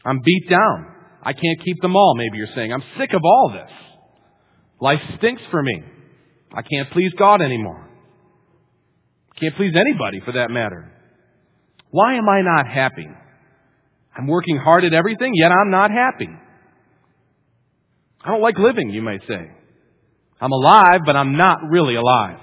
I'm 0.05 0.19
beat 0.23 0.49
down. 0.49 0.87
I 1.21 1.33
can't 1.33 1.63
keep 1.63 1.81
them 1.81 1.95
all, 1.95 2.15
maybe 2.17 2.37
you're 2.37 2.53
saying. 2.53 2.73
I'm 2.73 2.83
sick 2.97 3.13
of 3.13 3.21
all 3.23 3.51
this. 3.53 3.71
Life 4.81 4.99
stinks 5.17 5.41
for 5.49 5.63
me. 5.63 5.83
I 6.53 6.61
can't 6.61 6.91
please 6.91 7.11
God 7.17 7.41
anymore. 7.41 7.89
Can't 9.39 9.55
please 9.55 9.73
anybody 9.75 10.19
for 10.25 10.33
that 10.33 10.51
matter. 10.51 10.91
Why 11.89 12.15
am 12.15 12.27
I 12.27 12.41
not 12.41 12.67
happy? 12.67 13.07
I'm 14.15 14.27
working 14.27 14.57
hard 14.57 14.83
at 14.83 14.93
everything, 14.93 15.31
yet 15.33 15.51
I'm 15.51 15.71
not 15.71 15.89
happy. 15.91 16.29
I 18.23 18.29
don't 18.29 18.41
like 18.41 18.57
living, 18.57 18.89
you 18.89 19.01
may 19.01 19.19
say. 19.27 19.51
I'm 20.39 20.51
alive, 20.51 21.01
but 21.05 21.15
I'm 21.15 21.37
not 21.37 21.59
really 21.69 21.95
alive. 21.95 22.39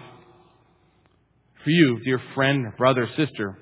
For 1.65 1.71
you, 1.71 2.01
dear 2.05 2.21
friend, 2.35 2.67
brother, 2.77 3.09
sister, 3.17 3.59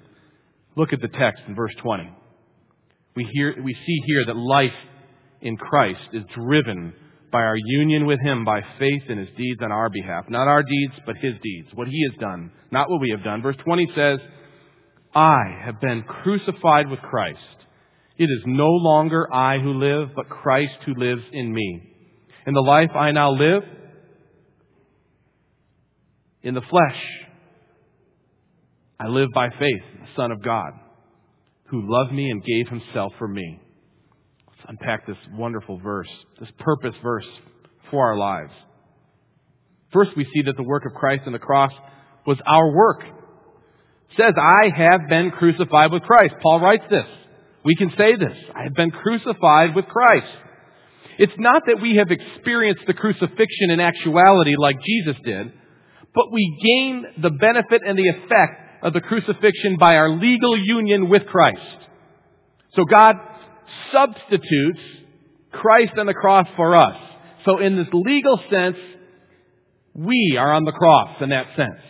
look 0.76 0.92
at 0.92 1.00
the 1.00 1.08
text 1.08 1.42
in 1.48 1.54
verse 1.54 1.74
20. 1.82 2.10
We, 3.16 3.24
hear, 3.32 3.54
we 3.62 3.74
see 3.74 4.02
here 4.06 4.24
that 4.26 4.36
life 4.36 4.70
in 5.40 5.56
Christ 5.56 6.00
is 6.12 6.22
driven 6.34 6.92
by 7.30 7.42
our 7.42 7.56
union 7.56 8.06
with 8.06 8.20
Him 8.20 8.44
by 8.44 8.62
faith 8.78 9.02
in 9.08 9.18
His 9.18 9.28
deeds 9.36 9.60
on 9.62 9.72
our 9.72 9.90
behalf. 9.90 10.24
Not 10.28 10.48
our 10.48 10.62
deeds, 10.62 10.94
but 11.04 11.16
His 11.16 11.34
deeds, 11.42 11.68
what 11.74 11.88
He 11.88 12.04
has 12.08 12.18
done, 12.20 12.50
not 12.70 12.90
what 12.90 13.00
we 13.00 13.10
have 13.10 13.24
done. 13.24 13.42
Verse 13.42 13.56
20 13.64 13.88
says, 13.94 14.18
I 15.14 15.38
have 15.64 15.80
been 15.80 16.02
crucified 16.02 16.88
with 16.88 17.00
Christ. 17.00 17.38
It 18.16 18.24
is 18.24 18.42
no 18.46 18.68
longer 18.68 19.32
I 19.32 19.58
who 19.58 19.74
live, 19.74 20.10
but 20.14 20.28
Christ 20.28 20.76
who 20.86 20.94
lives 20.94 21.22
in 21.32 21.52
me. 21.52 21.94
In 22.48 22.54
the 22.54 22.62
life 22.62 22.88
I 22.96 23.10
now 23.12 23.32
live, 23.32 23.62
in 26.42 26.54
the 26.54 26.62
flesh, 26.62 26.96
I 28.98 29.08
live 29.08 29.28
by 29.34 29.50
faith, 29.50 29.82
the 30.00 30.06
Son 30.16 30.32
of 30.32 30.42
God, 30.42 30.70
who 31.64 31.82
loved 31.84 32.10
me 32.10 32.30
and 32.30 32.42
gave 32.42 32.68
himself 32.68 33.12
for 33.18 33.28
me. 33.28 33.60
Let's 34.46 34.60
unpack 34.66 35.06
this 35.06 35.18
wonderful 35.34 35.78
verse, 35.78 36.08
this 36.40 36.48
purpose 36.58 36.94
verse 37.02 37.26
for 37.90 38.06
our 38.06 38.16
lives. 38.16 38.52
First, 39.92 40.12
we 40.16 40.24
see 40.24 40.40
that 40.46 40.56
the 40.56 40.62
work 40.62 40.86
of 40.86 40.94
Christ 40.94 41.24
on 41.26 41.34
the 41.34 41.38
cross 41.38 41.72
was 42.26 42.38
our 42.46 42.74
work. 42.74 43.02
It 43.02 44.16
says, 44.16 44.32
I 44.38 44.70
have 44.74 45.02
been 45.10 45.32
crucified 45.32 45.92
with 45.92 46.02
Christ. 46.02 46.32
Paul 46.42 46.60
writes 46.60 46.84
this. 46.88 47.04
We 47.62 47.76
can 47.76 47.90
say 47.90 48.16
this. 48.16 48.38
I 48.56 48.62
have 48.62 48.74
been 48.74 48.90
crucified 48.90 49.74
with 49.74 49.84
Christ. 49.84 50.32
It's 51.18 51.32
not 51.36 51.62
that 51.66 51.80
we 51.82 51.96
have 51.96 52.10
experienced 52.10 52.82
the 52.86 52.94
crucifixion 52.94 53.70
in 53.70 53.80
actuality 53.80 54.54
like 54.56 54.76
Jesus 54.86 55.16
did, 55.24 55.52
but 56.14 56.32
we 56.32 56.58
gain 56.64 57.04
the 57.20 57.30
benefit 57.30 57.82
and 57.86 57.98
the 57.98 58.08
effect 58.08 58.84
of 58.84 58.92
the 58.92 59.00
crucifixion 59.00 59.76
by 59.78 59.96
our 59.96 60.10
legal 60.10 60.56
union 60.56 61.08
with 61.08 61.26
Christ. 61.26 61.58
So 62.74 62.84
God 62.84 63.16
substitutes 63.92 64.80
Christ 65.50 65.92
on 65.98 66.06
the 66.06 66.14
cross 66.14 66.46
for 66.56 66.76
us. 66.76 66.96
So 67.44 67.58
in 67.58 67.76
this 67.76 67.88
legal 67.92 68.40
sense, 68.50 68.76
we 69.94 70.36
are 70.38 70.52
on 70.52 70.64
the 70.64 70.72
cross 70.72 71.16
in 71.20 71.30
that 71.30 71.46
sense. 71.56 71.80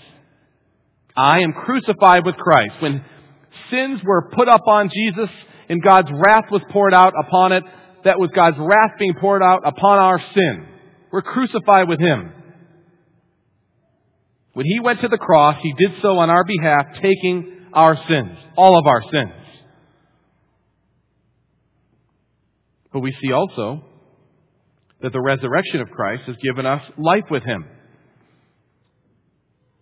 I 1.14 1.40
am 1.40 1.52
crucified 1.52 2.24
with 2.24 2.36
Christ. 2.36 2.74
When 2.80 3.04
sins 3.70 4.00
were 4.04 4.30
put 4.34 4.48
up 4.48 4.62
on 4.66 4.88
Jesus 4.88 5.28
and 5.68 5.82
God's 5.82 6.08
wrath 6.12 6.44
was 6.50 6.62
poured 6.70 6.94
out 6.94 7.12
upon 7.26 7.52
it, 7.52 7.64
that 8.08 8.18
was 8.18 8.30
God's 8.34 8.56
wrath 8.58 8.92
being 8.98 9.12
poured 9.20 9.42
out 9.42 9.60
upon 9.66 9.98
our 9.98 10.18
sin. 10.34 10.66
We're 11.12 11.20
crucified 11.20 11.88
with 11.88 12.00
Him. 12.00 12.32
When 14.54 14.64
He 14.64 14.80
went 14.80 15.02
to 15.02 15.08
the 15.08 15.18
cross, 15.18 15.56
He 15.62 15.74
did 15.74 15.92
so 16.00 16.18
on 16.18 16.30
our 16.30 16.42
behalf, 16.42 16.86
taking 17.02 17.66
our 17.74 17.96
sins, 18.08 18.38
all 18.56 18.78
of 18.78 18.86
our 18.86 19.02
sins. 19.12 19.32
But 22.94 23.00
we 23.00 23.14
see 23.22 23.30
also 23.30 23.84
that 25.02 25.12
the 25.12 25.20
resurrection 25.20 25.82
of 25.82 25.90
Christ 25.90 26.22
has 26.26 26.36
given 26.42 26.64
us 26.64 26.80
life 26.96 27.24
with 27.30 27.42
Him. 27.42 27.66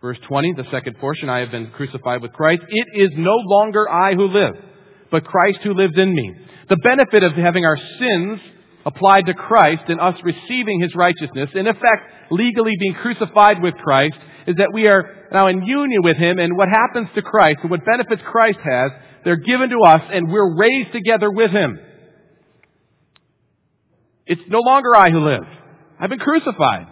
Verse 0.00 0.18
20, 0.26 0.54
the 0.56 0.64
second 0.72 0.98
portion, 0.98 1.28
I 1.28 1.38
have 1.38 1.52
been 1.52 1.70
crucified 1.70 2.22
with 2.22 2.32
Christ. 2.32 2.62
It 2.68 3.02
is 3.02 3.10
no 3.16 3.36
longer 3.36 3.88
I 3.88 4.14
who 4.14 4.26
live, 4.26 4.54
but 5.12 5.24
Christ 5.24 5.60
who 5.62 5.74
lives 5.74 5.94
in 5.96 6.12
me. 6.12 6.34
The 6.68 6.76
benefit 6.76 7.22
of 7.22 7.32
having 7.32 7.64
our 7.64 7.76
sins 7.98 8.40
applied 8.84 9.26
to 9.26 9.34
Christ 9.34 9.84
and 9.88 10.00
us 10.00 10.14
receiving 10.22 10.80
His 10.80 10.94
righteousness, 10.94 11.50
in 11.54 11.66
effect, 11.66 12.30
legally 12.30 12.72
being 12.78 12.94
crucified 12.94 13.62
with 13.62 13.74
Christ, 13.74 14.16
is 14.46 14.56
that 14.56 14.72
we 14.72 14.86
are 14.86 15.28
now 15.32 15.48
in 15.48 15.62
union 15.62 16.02
with 16.02 16.16
Him 16.16 16.38
and 16.38 16.56
what 16.56 16.68
happens 16.68 17.08
to 17.14 17.22
Christ 17.22 17.58
and 17.62 17.70
what 17.70 17.84
benefits 17.84 18.22
Christ 18.30 18.58
has, 18.64 18.90
they're 19.24 19.36
given 19.36 19.70
to 19.70 19.78
us 19.86 20.02
and 20.12 20.30
we're 20.30 20.56
raised 20.56 20.92
together 20.92 21.30
with 21.30 21.50
Him. 21.50 21.78
It's 24.26 24.42
no 24.48 24.60
longer 24.60 24.94
I 24.94 25.10
who 25.10 25.24
live. 25.24 25.44
I've 26.00 26.10
been 26.10 26.18
crucified. 26.18 26.86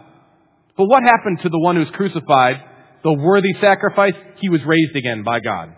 But 0.76 0.86
what 0.86 1.02
happened 1.02 1.40
to 1.42 1.48
the 1.48 1.58
one 1.58 1.76
who's 1.76 1.90
crucified, 1.92 2.56
the 3.02 3.12
worthy 3.12 3.54
sacrifice? 3.60 4.14
He 4.40 4.48
was 4.48 4.60
raised 4.64 4.96
again 4.96 5.22
by 5.22 5.40
God. 5.40 5.74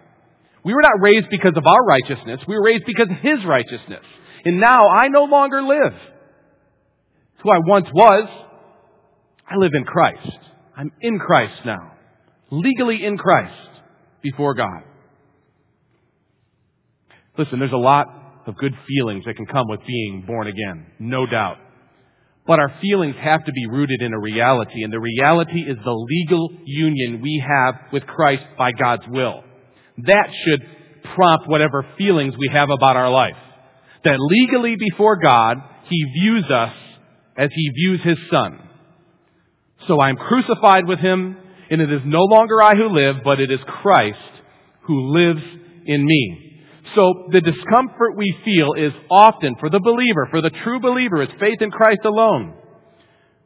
We 0.67 0.75
were 0.75 0.83
not 0.83 1.01
raised 1.01 1.29
because 1.31 1.53
of 1.57 1.65
our 1.65 1.85
righteousness. 1.85 2.41
We 2.49 2.57
were 2.57 2.65
raised 2.65 2.87
because 2.87 3.07
of 3.09 3.19
His 3.19 3.45
righteousness. 3.47 4.03
And 4.45 4.59
now 4.59 4.89
I 4.89 5.07
no 5.07 5.23
longer 5.23 5.63
live. 5.63 5.93
Who 7.45 7.51
I 7.51 7.59
once 7.65 7.87
was. 7.95 8.29
I 9.49 9.59
live 9.59 9.75
in 9.75 9.85
Christ. 9.85 10.39
I'm 10.77 10.91
in 11.01 11.21
Christ 11.21 11.55
now. 11.65 11.93
Legally 12.51 13.05
in 13.05 13.17
Christ 13.17 13.55
before 14.23 14.55
God. 14.55 14.83
Listen, 17.39 17.61
there's 17.61 17.71
a 17.71 17.77
lot 17.77 18.09
of 18.49 18.57
good 18.57 18.75
feelings 18.89 19.23
that 19.27 19.37
can 19.37 19.47
come 19.47 19.69
with 19.69 19.87
being 19.87 20.25
born 20.27 20.49
again. 20.49 20.87
No 20.99 21.27
doubt. 21.27 21.59
But 22.45 22.59
our 22.59 22.75
feelings 22.81 23.15
have 23.21 23.45
to 23.45 23.53
be 23.53 23.69
rooted 23.69 24.03
in 24.03 24.13
a 24.13 24.19
reality, 24.19 24.83
and 24.83 24.93
the 24.93 24.99
reality 24.99 25.61
is 25.61 25.77
the 25.85 26.07
legal 26.11 26.51
union 26.65 27.23
we 27.23 27.41
have 27.47 27.93
with 27.93 28.05
Christ 28.05 28.43
by 28.59 28.73
God's 28.73 29.05
will. 29.09 29.45
That 29.99 30.29
should 30.45 30.63
prompt 31.15 31.49
whatever 31.49 31.87
feelings 31.97 32.35
we 32.39 32.51
have 32.53 32.71
about 32.71 32.97
our 32.97 33.11
life. 33.11 33.37
That 34.05 34.19
legally 34.19 34.77
before 34.77 35.17
God, 35.17 35.57
He 35.89 36.05
views 36.21 36.45
us 36.51 36.75
as 37.37 37.51
He 37.55 37.71
views 37.71 38.01
His 38.03 38.19
Son. 38.31 38.61
So 39.89 40.01
I'm 40.01 40.17
crucified 40.17 40.87
with 40.87 40.99
Him, 40.99 41.37
and 41.71 41.81
it 41.81 41.91
is 41.91 42.03
no 42.05 42.23
longer 42.23 42.63
I 42.63 42.75
who 42.75 42.89
live, 42.89 43.17
but 43.25 43.41
it 43.41 43.51
is 43.51 43.61
Christ 43.83 44.19
who 44.83 45.13
lives 45.13 45.43
in 45.87 46.05
me. 46.05 46.43
So 46.95 47.29
the 47.33 47.41
discomfort 47.41 48.17
we 48.17 48.37
feel 48.45 48.75
is 48.75 48.93
often, 49.11 49.57
for 49.59 49.71
the 49.71 49.81
believer, 49.81 50.29
for 50.31 50.41
the 50.41 50.51
true 50.51 50.81
believer, 50.81 51.23
is 51.23 51.29
faith 51.41 51.61
in 51.61 51.71
Christ 51.71 52.01
alone. 52.05 52.55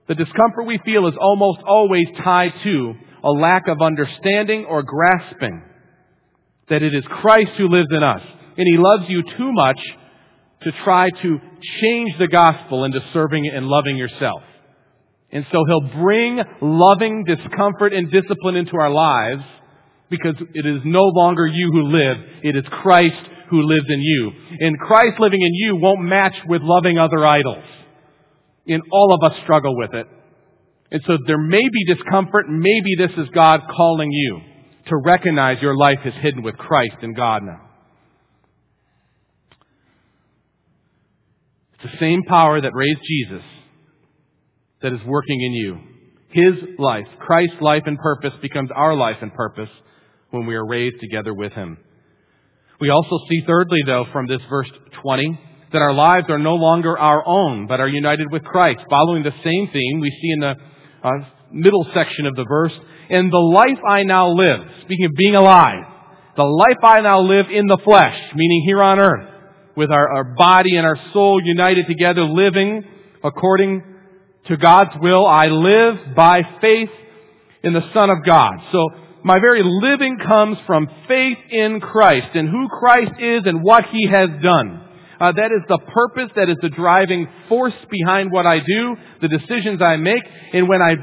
The 0.09 0.15
discomfort 0.15 0.67
we 0.67 0.79
feel 0.85 1.07
is 1.07 1.15
almost 1.21 1.61
always 1.67 2.07
tied 2.23 2.53
to 2.65 2.95
a 3.25 3.31
lack 3.31 3.69
of 3.69 3.81
understanding 3.81 4.67
or 4.69 4.83
grasping 4.83 5.63
that 6.71 6.83
it 6.83 6.95
is 6.95 7.05
Christ 7.21 7.51
who 7.59 7.69
lives 7.69 7.89
in 7.91 8.03
us. 8.03 8.23
And 8.57 8.67
He 8.67 8.79
loves 8.79 9.05
you 9.09 9.23
too 9.23 9.53
much 9.53 9.79
to 10.63 10.73
try 10.85 11.11
to 11.11 11.39
change 11.81 12.13
the 12.19 12.29
gospel 12.29 12.85
into 12.85 13.01
serving 13.13 13.47
and 13.53 13.67
loving 13.67 13.97
yourself. 13.97 14.43
And 15.33 15.45
so 15.53 15.65
He'll 15.67 16.03
bring 16.03 16.41
loving 16.63 17.25
discomfort 17.25 17.93
and 17.93 18.11
discipline 18.11 18.57
into 18.57 18.73
our 18.81 18.91
lives 18.91 19.43
because 20.11 20.35
it 20.55 20.67
is 20.67 20.81
no 20.85 21.03
longer 21.03 21.47
you 21.47 21.71
who 21.73 21.83
live, 21.89 22.17
it 22.43 22.57
is 22.57 22.65
Christ 22.83 23.29
who 23.49 23.63
lives 23.63 23.87
in 23.89 24.01
you. 24.01 24.33
And 24.61 24.79
Christ 24.79 25.21
living 25.21 25.41
in 25.41 25.55
you 25.55 25.77
won't 25.77 26.03
match 26.03 26.35
with 26.47 26.63
loving 26.63 26.99
other 26.99 27.25
idols. 27.25 27.65
And 28.67 28.83
all 28.93 29.15
of 29.15 29.33
us 29.33 29.39
struggle 29.43 29.77
with 29.77 29.95
it. 29.95 30.07
And 30.93 31.01
so 31.07 31.19
there 31.27 31.39
may 31.39 31.63
be 31.63 31.95
discomfort. 31.95 32.47
Maybe 32.49 32.97
this 32.99 33.11
is 33.17 33.29
God 33.33 33.61
calling 33.77 34.11
you 34.11 34.41
to 34.91 34.97
recognize 34.97 35.63
your 35.63 35.77
life 35.77 36.01
is 36.05 36.15
hidden 36.21 36.43
with 36.43 36.57
Christ 36.57 36.97
in 37.03 37.15
God 37.15 37.43
now. 37.43 37.61
It's 41.75 41.93
the 41.93 41.99
same 41.99 42.25
power 42.25 42.61
that 42.61 42.75
raised 42.75 43.01
Jesus 43.09 43.43
that 44.83 44.93
is 44.93 45.01
working 45.07 45.41
in 45.41 45.53
you. 45.53 45.79
His 46.33 46.55
life, 46.79 47.07
Christ's 47.21 47.61
life 47.61 47.85
and 47.87 47.99
purpose 47.99 48.33
becomes 48.43 48.71
our 48.75 48.95
life 48.95 49.17
and 49.23 49.33
purpose 49.33 49.71
when 50.31 50.47
we 50.47 50.55
are 50.55 50.67
raised 50.67 51.01
together 51.01 51.35
with 51.35 51.53
Him. 51.53 51.79
We 52.81 52.91
also 52.91 53.19
see 53.29 53.43
thirdly 53.47 53.81
though 53.87 54.07
from 54.13 54.27
this 54.27 54.41
verse 54.49 54.71
20 55.03 55.41
that 55.73 55.83
our 55.83 55.93
lives 55.93 56.27
are 56.29 56.39
no 56.39 56.55
longer 56.55 56.99
our 56.99 57.23
own, 57.27 57.67
but 57.67 57.81
are 57.81 57.89
united 57.89 58.31
with 58.33 58.43
Christ. 58.43 58.81
Following 58.91 59.23
the 59.23 59.35
same 59.45 59.71
theme 59.73 60.01
we 60.01 60.11
see 60.11 60.31
in 60.33 60.41
the 60.41 60.55
uh, 61.03 61.11
middle 61.53 61.87
section 61.95 62.27
of 62.27 62.35
the 62.35 62.45
verse, 62.45 62.73
and 63.11 63.33
the 63.33 63.39
life 63.39 63.79
I 63.89 64.05
now 64.05 64.31
live, 64.31 64.61
speaking 64.83 65.07
of 65.07 65.13
being 65.17 65.35
alive, 65.35 65.85
the 66.37 66.45
life 66.45 66.83
I 66.83 67.01
now 67.01 67.21
live 67.21 67.47
in 67.51 67.67
the 67.67 67.79
flesh, 67.85 68.19
meaning 68.35 68.63
here 68.65 68.83
on 68.83 68.99
earth, 68.99 69.29
with 69.77 69.91
our, 69.91 70.09
our 70.17 70.25
body 70.37 70.77
and 70.77 70.87
our 70.87 70.99
soul 71.13 71.41
united 71.43 71.87
together, 71.87 72.23
living 72.23 72.85
according 73.23 73.83
to 74.47 74.57
God's 74.57 74.93
will. 75.01 75.27
I 75.27 75.47
live 75.47 76.15
by 76.15 76.43
faith 76.61 76.91
in 77.63 77.73
the 77.73 77.83
Son 77.93 78.11
of 78.11 78.25
God. 78.25 78.55
So 78.73 78.89
my 79.25 79.39
very 79.39 79.63
living 79.63 80.19
comes 80.27 80.57
from 80.67 80.89
faith 81.09 81.39
in 81.51 81.81
Christ 81.81 82.29
and 82.35 82.49
who 82.49 82.69
Christ 82.69 83.13
is 83.21 83.43
and 83.45 83.63
what 83.63 83.85
He 83.91 84.07
has 84.07 84.31
done. 84.43 84.87
Uh, 85.21 85.33
that 85.33 85.53
is 85.53 85.63
the 85.69 85.79
purpose, 85.93 86.31
that 86.37 86.49
is 86.49 86.57
the 86.63 86.71
driving 86.71 87.29
force 87.49 87.75
behind 87.91 88.33
what 88.33 88.47
I 88.47 88.61
do, 88.61 88.97
the 89.21 89.29
decisions 89.29 89.83
I 89.83 89.97
make. 89.97 90.23
And 90.55 90.67
when 90.67 90.81
I 90.81 90.95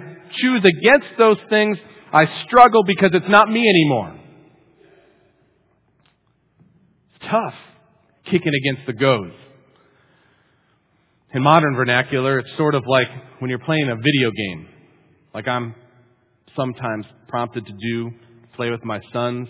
choose 0.42 0.62
against 0.66 1.08
those 1.20 1.38
things, 1.50 1.78
I 2.14 2.26
struggle 2.48 2.84
because 2.84 3.12
it's 3.14 3.30
not 3.30 3.50
me 3.50 3.68
anymore. 3.68 4.20
It's 7.16 7.26
tough 7.30 7.54
kicking 8.26 8.54
against 8.54 8.86
the 8.86 8.94
goads. 8.94 9.34
In 11.34 11.44
modern 11.44 11.76
vernacular, 11.76 12.40
it's 12.40 12.50
sort 12.58 12.76
of 12.76 12.84
like 12.88 13.08
when 13.40 13.50
you're 13.50 13.60
playing 13.60 13.90
a 13.90 13.96
video 13.96 14.32
game, 14.32 14.68
like 15.34 15.48
I'm 15.48 15.76
sometimes 16.56 17.06
prompted 17.28 17.66
to 17.66 17.74
do, 17.74 18.12
play 18.56 18.72
with 18.72 18.84
my 18.84 19.00
sons. 19.12 19.48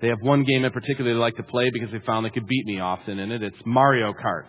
They 0.00 0.08
have 0.08 0.18
one 0.22 0.44
game 0.44 0.64
in 0.64 0.72
particular 0.72 1.12
they 1.12 1.18
like 1.18 1.36
to 1.36 1.42
play 1.42 1.70
because 1.72 1.90
they 1.92 2.00
found 2.04 2.26
they 2.26 2.30
could 2.30 2.46
beat 2.46 2.66
me 2.66 2.80
often 2.80 3.18
in 3.18 3.30
it. 3.30 3.42
It's 3.42 3.56
Mario 3.64 4.12
Kart. 4.12 4.46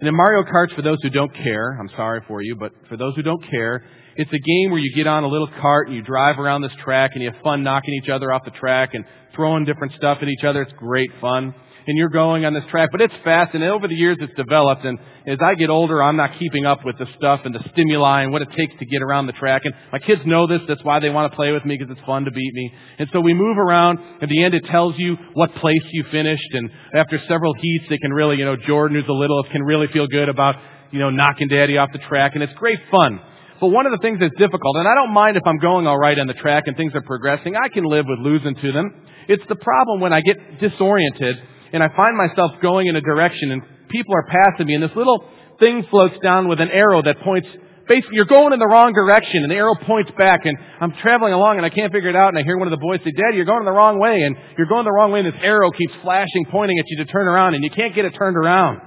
And 0.00 0.08
in 0.08 0.16
Mario 0.16 0.42
Kart, 0.42 0.74
for 0.74 0.82
those 0.82 0.98
who 1.02 1.10
don't 1.10 1.32
care, 1.32 1.78
I'm 1.80 1.88
sorry 1.96 2.20
for 2.26 2.42
you, 2.42 2.56
but 2.56 2.72
for 2.88 2.96
those 2.96 3.14
who 3.14 3.22
don't 3.22 3.42
care, 3.48 3.84
it's 4.16 4.32
a 4.32 4.38
game 4.38 4.70
where 4.70 4.80
you 4.80 4.94
get 4.94 5.06
on 5.06 5.24
a 5.24 5.28
little 5.28 5.48
cart 5.60 5.88
and 5.88 5.96
you 5.96 6.02
drive 6.02 6.38
around 6.38 6.62
this 6.62 6.72
track 6.84 7.12
and 7.14 7.22
you 7.22 7.30
have 7.30 7.42
fun 7.42 7.62
knocking 7.62 7.94
each 7.94 8.08
other 8.08 8.32
off 8.32 8.42
the 8.44 8.50
track 8.50 8.90
and 8.94 9.04
throwing 9.34 9.64
different 9.64 9.94
stuff 9.94 10.18
at 10.20 10.28
each 10.28 10.44
other. 10.44 10.62
It's 10.62 10.72
great 10.78 11.10
fun. 11.20 11.54
And 11.84 11.98
you're 11.98 12.10
going 12.10 12.44
on 12.44 12.54
this 12.54 12.62
track, 12.70 12.90
but 12.92 13.00
it's 13.00 13.14
fast. 13.24 13.54
And 13.54 13.64
over 13.64 13.88
the 13.88 13.94
years 13.94 14.16
it's 14.20 14.34
developed. 14.34 14.84
And 14.84 14.98
as 15.26 15.38
I 15.42 15.54
get 15.54 15.68
older 15.68 16.02
I'm 16.02 16.16
not 16.16 16.38
keeping 16.38 16.64
up 16.64 16.84
with 16.84 16.96
the 16.98 17.06
stuff 17.16 17.40
and 17.44 17.54
the 17.54 17.64
stimuli 17.72 18.22
and 18.22 18.32
what 18.32 18.42
it 18.42 18.48
takes 18.56 18.74
to 18.78 18.86
get 18.86 19.02
around 19.02 19.26
the 19.26 19.32
track. 19.32 19.62
And 19.64 19.74
my 19.90 19.98
kids 19.98 20.20
know 20.24 20.46
this, 20.46 20.60
that's 20.68 20.84
why 20.84 21.00
they 21.00 21.10
want 21.10 21.32
to 21.32 21.36
play 21.36 21.50
with 21.50 21.64
me 21.64 21.76
because 21.76 21.90
it's 21.90 22.06
fun 22.06 22.24
to 22.26 22.30
beat 22.30 22.54
me. 22.54 22.72
And 22.98 23.08
so 23.12 23.20
we 23.20 23.34
move 23.34 23.58
around, 23.58 23.98
at 24.20 24.28
the 24.28 24.44
end 24.44 24.54
it 24.54 24.64
tells 24.66 24.94
you 24.96 25.16
what 25.34 25.54
place 25.56 25.82
you 25.90 26.04
finished. 26.12 26.52
And 26.52 26.70
after 26.94 27.20
several 27.26 27.54
heats 27.54 27.86
they 27.88 27.98
can 27.98 28.12
really, 28.12 28.36
you 28.36 28.44
know, 28.44 28.56
Jordan 28.56 28.96
who's 28.96 29.06
the 29.06 29.12
littlest 29.12 29.50
can 29.50 29.62
really 29.62 29.88
feel 29.88 30.06
good 30.06 30.28
about, 30.28 30.54
you 30.92 31.00
know, 31.00 31.10
knocking 31.10 31.48
daddy 31.48 31.78
off 31.78 31.88
the 31.92 31.98
track. 31.98 32.32
And 32.34 32.44
it's 32.44 32.54
great 32.54 32.78
fun. 32.90 33.20
But 33.62 33.68
one 33.68 33.86
of 33.86 33.92
the 33.92 34.02
things 34.02 34.18
that's 34.18 34.34
difficult, 34.34 34.74
and 34.74 34.88
I 34.88 34.94
don't 34.96 35.14
mind 35.14 35.36
if 35.36 35.46
I'm 35.46 35.58
going 35.58 35.86
all 35.86 35.96
right 35.96 36.18
on 36.18 36.26
the 36.26 36.34
track 36.34 36.64
and 36.66 36.76
things 36.76 36.96
are 36.96 37.00
progressing, 37.00 37.54
I 37.54 37.68
can 37.68 37.84
live 37.84 38.06
with 38.08 38.18
losing 38.18 38.56
to 38.56 38.72
them. 38.72 38.90
It's 39.28 39.44
the 39.48 39.54
problem 39.54 40.00
when 40.00 40.12
I 40.12 40.20
get 40.20 40.58
disoriented 40.58 41.36
and 41.72 41.80
I 41.80 41.86
find 41.94 42.16
myself 42.16 42.60
going 42.60 42.88
in 42.88 42.96
a 42.96 43.00
direction 43.00 43.52
and 43.52 43.62
people 43.88 44.16
are 44.16 44.26
passing 44.26 44.66
me 44.66 44.74
and 44.74 44.82
this 44.82 44.90
little 44.96 45.24
thing 45.60 45.86
floats 45.90 46.16
down 46.24 46.48
with 46.48 46.60
an 46.60 46.72
arrow 46.72 47.02
that 47.02 47.20
points 47.20 47.46
basically 47.86 48.16
you're 48.16 48.24
going 48.24 48.52
in 48.52 48.58
the 48.58 48.66
wrong 48.66 48.94
direction 48.94 49.44
and 49.44 49.50
the 49.52 49.54
arrow 49.54 49.76
points 49.86 50.10
back 50.18 50.40
and 50.44 50.58
I'm 50.80 50.94
traveling 51.00 51.32
along 51.32 51.58
and 51.58 51.64
I 51.64 51.70
can't 51.70 51.92
figure 51.92 52.10
it 52.10 52.16
out 52.16 52.30
and 52.30 52.38
I 52.38 52.42
hear 52.42 52.58
one 52.58 52.66
of 52.66 52.72
the 52.72 52.82
boys 52.82 52.98
say, 53.04 53.12
Daddy, 53.12 53.36
you're 53.36 53.44
going 53.44 53.64
the 53.64 53.70
wrong 53.70 54.00
way 54.00 54.22
and 54.22 54.34
you're 54.58 54.66
going 54.66 54.84
the 54.84 54.90
wrong 54.90 55.12
way 55.12 55.20
and 55.20 55.32
this 55.32 55.40
arrow 55.40 55.70
keeps 55.70 55.94
flashing, 56.02 56.46
pointing 56.50 56.80
at 56.80 56.84
you 56.88 56.96
to 56.96 57.04
turn 57.04 57.28
around 57.28 57.54
and 57.54 57.62
you 57.62 57.70
can't 57.70 57.94
get 57.94 58.06
it 58.06 58.14
turned 58.18 58.36
around. 58.36 58.80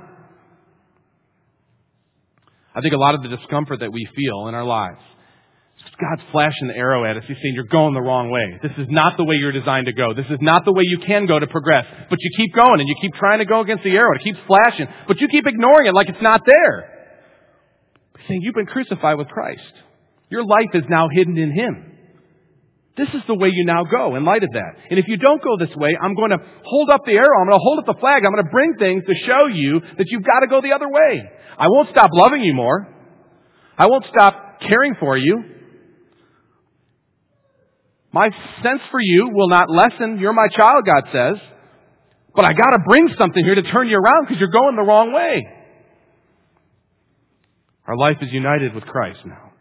I 2.76 2.82
think 2.82 2.94
a 2.94 2.98
lot 2.98 3.16
of 3.16 3.24
the 3.24 3.30
discomfort 3.30 3.80
that 3.80 3.92
we 3.92 4.08
feel 4.16 4.48
in 4.48 4.56
our 4.56 4.66
lives 4.66 5.00
God's 6.00 6.22
flashing 6.32 6.68
the 6.68 6.76
arrow 6.76 7.06
at 7.06 7.16
us. 7.16 7.24
He's 7.28 7.38
saying, 7.42 7.54
You're 7.56 7.72
going 7.72 7.94
the 7.94 8.02
wrong 8.02 8.30
way. 8.30 8.60
This 8.62 8.72
is 8.78 8.88
not 8.90 9.18
the 9.18 9.24
way 9.24 9.36
you're 9.36 9.52
designed 9.52 9.86
to 9.88 9.94
go. 9.94 10.14
This 10.14 10.26
is 10.30 10.40
not 10.42 10.66
the 10.66 10.74
way 10.74 10.84
you 10.86 11.00
can 11.00 11.26
go 11.26 11.40
to 11.40 11.48
progress. 11.48 11.86
But 12.10 12.20
you 12.22 12.32
keep 12.36 12.54
going 12.54 12.80
and 12.80 12.90
you 12.90 12.96
keep 13.02 13.14
trying 13.16 13.40
to 13.40 13.46
go 13.46 13.62
against 13.62 13.84
the 13.84 13.96
arrow. 13.96 14.16
It 14.16 14.24
keeps 14.24 14.40
flashing. 14.48 14.88
But 15.08 15.22
you 15.22 15.28
keep 15.28 15.48
ignoring 15.48 15.88
it 15.88 15.94
like 15.94 16.10
it's 16.10 16.22
not 16.22 16.42
there. 16.46 16.92
He's 18.18 18.28
saying, 18.28 18.42
You've 18.42 18.56
been 18.56 18.66
crucified 18.66 19.18
with 19.18 19.28
Christ. 19.30 19.72
Your 20.30 20.44
life 20.44 20.74
is 20.74 20.84
now 20.90 21.08
hidden 21.12 21.38
in 21.38 21.54
Him. 21.54 21.92
This 22.98 23.10
is 23.10 23.22
the 23.28 23.36
way 23.36 23.50
you 23.52 23.66
now 23.66 23.84
go 23.84 24.16
in 24.16 24.24
light 24.24 24.44
of 24.44 24.52
that. 24.54 24.72
And 24.90 24.98
if 24.98 25.06
you 25.08 25.18
don't 25.18 25.44
go 25.44 25.58
this 25.58 25.76
way, 25.76 25.92
I'm 26.02 26.16
going 26.16 26.32
to 26.32 26.38
hold 26.64 26.90
up 26.90 27.02
the 27.06 27.12
arrow. 27.12 27.42
I'm 27.42 27.48
going 27.48 27.60
to 27.60 27.64
hold 27.64 27.80
up 27.80 27.86
the 27.86 28.00
flag. 28.00 28.24
I'm 28.24 28.32
going 28.32 28.46
to 28.46 28.52
bring 28.52 28.76
things 28.80 29.04
to 29.06 29.14
show 29.28 29.48
you 29.48 29.82
that 29.98 30.08
you've 30.08 30.24
got 30.24 30.40
to 30.40 30.48
go 30.48 30.62
the 30.62 30.72
other 30.72 30.88
way. 30.88 31.30
I 31.58 31.68
won't 31.70 31.90
stop 31.92 32.12
loving 32.14 32.44
you 32.44 32.54
more. 32.54 32.88
I 33.78 33.88
won't 33.88 34.06
stop 34.10 34.60
caring 34.62 34.96
for 35.00 35.18
you. 35.18 35.44
My 38.12 38.30
sense 38.64 38.82
for 38.92 39.00
you 39.02 39.30
will 39.34 39.50
not 39.50 39.70
lessen. 39.70 40.20
You're 40.20 40.34
my 40.34 40.48
child, 40.56 40.86
God 40.86 41.04
says. 41.12 41.36
But 42.34 42.46
I 42.46 42.54
gotta 42.54 42.80
bring 42.86 43.10
something 43.18 43.44
here 43.44 43.56
to 43.56 43.64
turn 43.64 43.88
you 43.88 43.98
around 43.98 44.28
because 44.28 44.40
you're 44.40 44.50
going 44.50 44.76
the 44.76 44.84
wrong 44.84 45.14
way. 45.14 45.42
Our 47.88 47.98
life 47.98 48.18
is 48.22 48.32
united 48.32 48.74
with 48.74 48.86
Christ 48.86 49.20
now. 49.26 49.52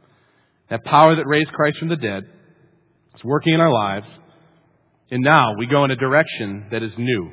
That 0.70 0.84
power 0.84 1.14
that 1.14 1.26
raised 1.26 1.52
Christ 1.52 1.78
from 1.78 1.88
the 1.88 1.96
dead 1.96 2.24
is 3.14 3.24
working 3.24 3.54
in 3.54 3.60
our 3.60 3.72
lives. 3.72 4.06
And 5.10 5.22
now 5.22 5.54
we 5.58 5.66
go 5.66 5.84
in 5.84 5.90
a 5.90 5.96
direction 5.96 6.66
that 6.70 6.82
is 6.82 6.92
new. 6.96 7.30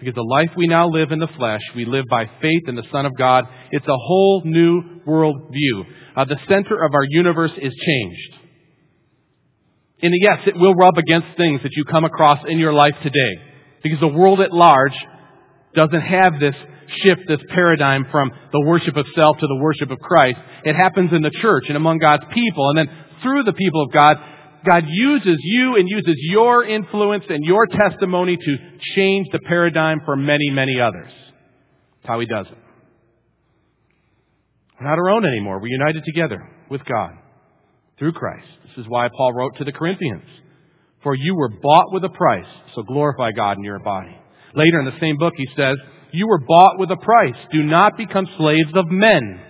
Because 0.00 0.14
the 0.14 0.22
life 0.22 0.50
we 0.56 0.66
now 0.66 0.88
live 0.88 1.12
in 1.12 1.18
the 1.18 1.28
flesh, 1.38 1.60
we 1.76 1.84
live 1.84 2.06
by 2.10 2.24
faith 2.40 2.62
in 2.66 2.74
the 2.74 2.86
Son 2.90 3.04
of 3.04 3.14
God. 3.16 3.44
It's 3.70 3.86
a 3.86 3.96
whole 3.96 4.42
new 4.46 5.02
world 5.06 5.52
view. 5.52 5.84
Uh, 6.16 6.24
the 6.24 6.38
center 6.48 6.82
of 6.82 6.94
our 6.94 7.04
universe 7.06 7.52
is 7.60 7.74
changed. 7.86 8.34
And 10.02 10.14
yes, 10.18 10.38
it 10.46 10.56
will 10.56 10.74
rub 10.74 10.96
against 10.96 11.36
things 11.36 11.60
that 11.62 11.72
you 11.76 11.84
come 11.84 12.04
across 12.04 12.38
in 12.48 12.58
your 12.58 12.72
life 12.72 12.94
today. 13.02 13.34
Because 13.82 14.00
the 14.00 14.08
world 14.08 14.40
at 14.40 14.52
large 14.52 14.96
doesn't 15.74 16.00
have 16.00 16.40
this 16.40 16.54
shift, 17.02 17.22
this 17.28 17.40
paradigm 17.50 18.06
from 18.10 18.30
the 18.52 18.60
worship 18.66 18.96
of 18.96 19.06
self 19.14 19.36
to 19.38 19.46
the 19.46 19.56
worship 19.56 19.90
of 19.90 19.98
Christ. 19.98 20.38
It 20.64 20.76
happens 20.76 21.12
in 21.12 21.22
the 21.22 21.30
church 21.30 21.64
and 21.68 21.76
among 21.76 21.98
God's 21.98 22.24
people. 22.32 22.70
And 22.70 22.78
then 22.78 22.88
through 23.22 23.44
the 23.44 23.52
people 23.52 23.82
of 23.82 23.92
God, 23.92 24.16
God 24.66 24.84
uses 24.86 25.38
you 25.42 25.76
and 25.76 25.88
uses 25.88 26.16
your 26.18 26.64
influence 26.64 27.24
and 27.28 27.44
your 27.44 27.66
testimony 27.66 28.36
to 28.36 28.56
change 28.94 29.26
the 29.32 29.40
paradigm 29.40 30.00
for 30.04 30.16
many, 30.16 30.50
many 30.50 30.80
others. 30.80 31.10
That's 31.10 32.08
how 32.08 32.20
He 32.20 32.26
does 32.26 32.46
it. 32.46 32.58
We're 34.78 34.88
not 34.88 34.98
our 34.98 35.10
own 35.10 35.26
anymore. 35.26 35.60
We're 35.60 35.68
united 35.68 36.04
together 36.04 36.48
with 36.70 36.84
God 36.84 37.12
through 37.98 38.12
Christ. 38.12 38.46
This 38.64 38.84
is 38.84 38.86
why 38.88 39.08
Paul 39.14 39.32
wrote 39.34 39.56
to 39.58 39.64
the 39.64 39.72
Corinthians. 39.72 40.24
For 41.02 41.14
you 41.14 41.34
were 41.34 41.48
bought 41.48 41.92
with 41.92 42.04
a 42.04 42.08
price, 42.10 42.46
so 42.74 42.82
glorify 42.82 43.32
God 43.32 43.56
in 43.56 43.64
your 43.64 43.78
body. 43.78 44.16
Later 44.54 44.80
in 44.80 44.86
the 44.86 44.98
same 45.00 45.16
book, 45.16 45.34
he 45.36 45.46
says, 45.56 45.76
You 46.12 46.26
were 46.28 46.40
bought 46.40 46.78
with 46.78 46.90
a 46.90 46.96
price. 46.96 47.36
Do 47.52 47.62
not 47.62 47.96
become 47.96 48.26
slaves 48.36 48.70
of 48.74 48.86
men. 48.88 49.40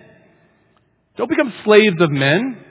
Don't 1.16 1.31
become 1.31 1.53
slaves 1.64 1.96
of 2.01 2.11
men. 2.11 2.64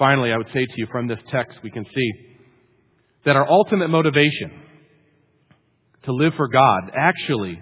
Finally, 0.00 0.32
I 0.32 0.38
would 0.38 0.48
say 0.54 0.64
to 0.64 0.72
you 0.78 0.86
from 0.90 1.08
this 1.08 1.18
text, 1.30 1.58
we 1.62 1.70
can 1.70 1.84
see 1.84 2.12
that 3.26 3.36
our 3.36 3.46
ultimate 3.46 3.88
motivation 3.88 4.50
to 6.04 6.12
live 6.14 6.32
for 6.38 6.48
God 6.48 6.84
actually 6.96 7.60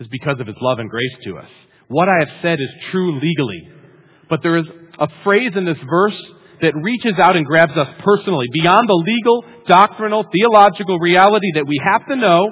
is 0.00 0.06
because 0.08 0.40
of 0.40 0.46
His 0.46 0.56
love 0.62 0.78
and 0.78 0.88
grace 0.88 1.12
to 1.24 1.36
us. 1.36 1.50
What 1.88 2.08
I 2.08 2.20
have 2.20 2.40
said 2.40 2.58
is 2.58 2.70
true 2.90 3.20
legally, 3.20 3.68
but 4.30 4.40
there 4.42 4.56
is 4.56 4.64
a 4.98 5.08
phrase 5.24 5.52
in 5.54 5.66
this 5.66 5.76
verse 5.90 6.18
that 6.62 6.72
reaches 6.74 7.18
out 7.18 7.36
and 7.36 7.44
grabs 7.44 7.76
us 7.76 7.88
personally, 8.02 8.46
beyond 8.50 8.88
the 8.88 8.94
legal, 8.94 9.44
doctrinal, 9.68 10.24
theological 10.32 10.98
reality 10.98 11.52
that 11.54 11.66
we 11.66 11.78
have 11.92 12.08
to 12.08 12.16
know 12.16 12.48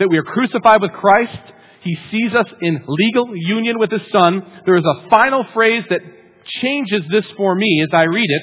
that 0.00 0.08
we 0.08 0.18
are 0.18 0.24
crucified 0.24 0.82
with 0.82 0.90
Christ. 0.90 1.38
He 1.82 1.96
sees 2.10 2.34
us 2.34 2.46
in 2.62 2.82
legal 2.88 3.28
union 3.36 3.78
with 3.78 3.92
His 3.92 4.02
Son. 4.10 4.42
There 4.66 4.76
is 4.76 4.84
a 4.84 5.08
final 5.08 5.44
phrase 5.54 5.84
that 5.88 6.00
changes 6.46 7.02
this 7.10 7.24
for 7.36 7.54
me 7.54 7.82
as 7.82 7.88
I 7.92 8.04
read 8.04 8.28
it. 8.28 8.42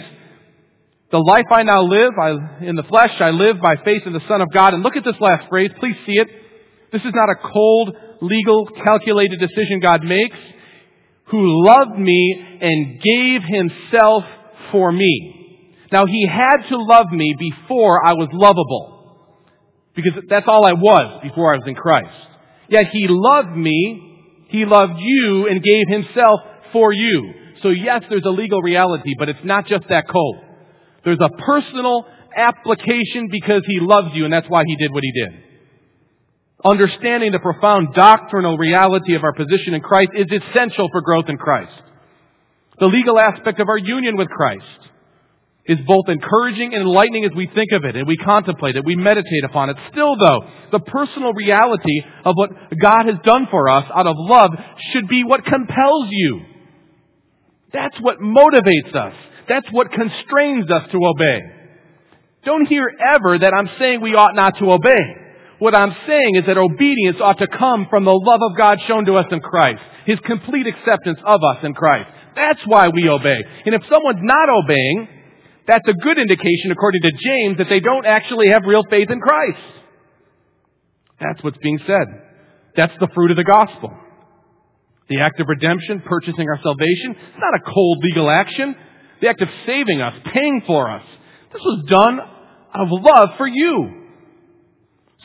The 1.12 1.18
life 1.18 1.46
I 1.52 1.64
now 1.64 1.82
live, 1.82 2.14
I, 2.22 2.66
in 2.66 2.76
the 2.76 2.84
flesh, 2.84 3.12
I 3.20 3.32
live 3.32 3.60
by 3.62 3.76
faith 3.84 4.04
in 4.06 4.14
the 4.14 4.22
Son 4.28 4.42
of 4.42 4.50
God. 4.54 4.74
And 4.74 4.84
look 4.84 4.96
at 4.96 5.04
this 5.04 5.16
last 5.20 5.50
phrase. 5.50 5.72
Please 5.80 5.96
see 6.06 6.14
it. 6.14 6.28
This 6.92 7.02
is 7.02 7.14
not 7.14 7.30
a 7.30 7.36
cold, 7.36 7.96
legal, 8.22 8.68
calculated 8.84 9.40
decision 9.40 9.80
God 9.82 10.04
makes. 10.04 10.38
who 11.32 11.66
loved 11.66 11.98
me 11.98 12.58
and 12.62 13.02
gave 13.02 13.42
himself 13.44 14.24
for 14.72 14.92
me. 14.92 15.76
Now 15.92 16.06
he 16.06 16.28
had 16.28 16.68
to 16.70 16.78
love 16.78 17.08
me 17.12 17.36
before 17.38 18.06
I 18.06 18.14
was 18.14 18.30
lovable. 18.32 18.96
Because 19.96 20.24
that's 20.30 20.46
all 20.48 20.66
I 20.66 20.74
was 20.74 21.22
before 21.24 21.54
I 21.54 21.58
was 21.58 21.68
in 21.68 21.76
Christ. 21.76 22.16
Yet 22.70 22.86
he 22.92 23.08
loved 23.10 23.56
me, 23.56 24.46
he 24.50 24.66
loved 24.66 25.00
you, 25.00 25.48
and 25.50 25.62
gave 25.64 25.88
himself 25.88 26.40
for 26.72 26.94
you. 26.94 27.34
So 27.62 27.70
yes, 27.70 28.04
there's 28.10 28.26
a 28.26 28.32
legal 28.32 28.62
reality, 28.62 29.14
but 29.18 29.30
it's 29.30 29.44
not 29.44 29.68
just 29.68 29.86
that 29.90 30.08
cold. 30.08 30.38
There's 31.04 31.20
a 31.22 31.30
personal 31.30 32.06
application 32.36 33.30
because 33.32 33.64
he 33.66 33.80
loves 33.80 34.10
you, 34.14 34.26
and 34.26 34.34
that's 34.34 34.48
why 34.48 34.64
he 34.66 34.76
did 34.76 34.92
what 34.92 35.04
he 35.04 35.12
did. 35.12 35.44
Understanding 36.64 37.32
the 37.32 37.40
profound 37.40 37.94
doctrinal 37.94 38.58
reality 38.58 39.16
of 39.16 39.24
our 39.24 39.34
position 39.34 39.74
in 39.74 39.82
Christ 39.82 40.12
is 40.14 40.28
essential 40.30 40.90
for 40.92 41.02
growth 41.02 41.26
in 41.30 41.38
Christ. 41.38 41.72
The 42.80 42.88
legal 42.88 43.18
aspect 43.18 43.60
of 43.60 43.70
our 43.70 43.78
union 43.78 44.18
with 44.18 44.30
Christ 44.30 44.64
is 45.66 45.78
both 45.86 46.06
encouraging 46.08 46.74
and 46.74 46.82
enlightening 46.82 47.26
as 47.26 47.32
we 47.36 47.48
think 47.54 47.72
of 47.72 47.86
it 47.86 47.96
and 47.96 48.08
we 48.08 48.18
contemplate 48.18 48.76
it, 48.76 48.84
we 48.84 48.96
meditate 48.96 49.44
upon 49.46 49.70
it. 49.70 49.78
Still 49.92 50.18
though, 50.18 50.40
the 50.72 50.80
personal 50.80 51.34
reality 51.34 52.02
of 52.26 52.36
what 52.36 52.50
God 52.82 53.06
has 53.06 53.16
done 53.24 53.48
for 53.52 53.70
us 53.70 53.86
out 53.94 54.08
of 54.08 54.16
love 54.18 54.52
should 54.92 55.08
be 55.08 55.24
what 55.24 55.46
compels 55.46 56.08
you. 56.10 56.42
That's 57.72 58.00
what 58.02 58.20
motivates 58.20 58.96
us. 58.96 59.14
That's 59.48 59.68
what 59.72 59.92
constrains 59.92 60.70
us 60.70 60.90
to 60.92 61.00
obey. 61.04 61.40
Don't 62.46 62.68
hear 62.68 62.90
ever 63.14 63.38
that 63.38 63.54
I'm 63.54 63.70
saying 63.80 64.02
we 64.02 64.16
ought 64.16 64.36
not 64.36 64.58
to 64.60 64.72
obey. 64.72 65.16
What 65.60 65.76
I'm 65.76 65.94
saying 66.08 66.36
is 66.36 66.46
that 66.46 66.58
obedience 66.58 67.18
ought 67.22 67.40
to 67.40 67.48
come 67.48 67.88
from 67.90 68.06
the 68.06 68.14
love 68.14 68.40
of 68.42 68.58
God 68.58 68.80
shown 68.88 69.06
to 69.06 69.16
us 69.16 69.26
in 69.32 69.42
Christ. 69.42 69.82
His 70.06 70.20
complete 70.22 70.68
acceptance 70.68 71.20
of 71.26 71.44
us 71.44 71.58
in 71.64 71.74
Christ. 71.74 72.10
That's 72.36 72.62
why 72.66 72.88
we 72.90 73.10
obey. 73.10 73.38
And 73.66 73.76
if 73.76 73.82
someone's 73.92 74.22
not 74.22 74.50
obeying, 74.50 75.08
that's 75.68 75.88
a 75.88 75.94
good 75.94 76.18
indication, 76.18 76.72
according 76.72 77.02
to 77.02 77.12
James, 77.12 77.58
that 77.58 77.68
they 77.70 77.82
don't 77.82 78.06
actually 78.06 78.48
have 78.50 78.64
real 78.66 78.84
faith 78.90 79.10
in 79.12 79.20
Christ. 79.20 79.60
That's 81.20 81.44
what's 81.44 81.58
being 81.58 81.80
said. 81.86 82.08
That's 82.78 82.94
the 83.00 83.10
fruit 83.14 83.32
of 83.32 83.38
the 83.38 83.44
gospel. 83.44 83.92
The 85.10 85.22
act 85.22 85.40
of 85.40 85.48
redemption, 85.48 86.02
purchasing 86.06 86.48
our 86.48 86.60
salvation, 86.62 87.16
it's 87.18 87.40
not 87.40 87.60
a 87.60 87.72
cold 87.74 88.04
legal 88.04 88.30
action. 88.30 88.76
The 89.22 89.28
act 89.28 89.42
of 89.42 89.50
saving 89.66 90.02
us, 90.02 90.14
paying 90.34 90.62
for 90.66 90.90
us. 90.90 91.04
This 91.52 91.62
was 91.62 91.84
done 91.90 92.20
out 92.20 92.82
of 92.82 92.90
love 92.92 93.30
for 93.38 93.48
you. 93.48 94.06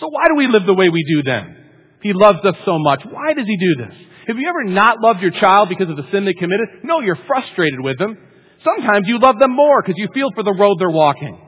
So 0.01 0.09
why 0.09 0.29
do 0.29 0.37
we 0.37 0.49
live 0.49 0.67
the 0.67 0.75
way 0.75 0.89
we 0.89 1.05
do 1.05 1.23
then? 1.23 1.57
He 2.03 2.13
loves 2.13 2.39
us 2.45 2.57
so 2.65 2.79
much, 2.79 3.03
why 3.11 3.35
does 3.35 3.47
He 3.47 3.57
do 3.57 3.85
this? 3.85 3.95
Have 4.27 4.39
you 4.39 4.49
ever 4.49 4.65
not 4.65 5.01
loved 5.01 5.21
your 5.21 5.31
child 5.33 5.69
because 5.69 5.89
of 5.89 5.97
the 5.97 6.07
sin 6.11 6.25
they 6.25 6.33
committed? 6.33 6.67
No, 6.83 7.01
you're 7.01 7.19
frustrated 7.27 7.81
with 7.81 7.99
them. 7.99 8.17
Sometimes 8.65 9.07
you 9.07 9.19
love 9.19 9.39
them 9.39 9.55
more 9.55 9.83
because 9.83 9.97
you 9.99 10.09
feel 10.15 10.31
for 10.35 10.43
the 10.43 10.55
road 10.55 10.79
they're 10.79 10.91
walking. 10.91 11.39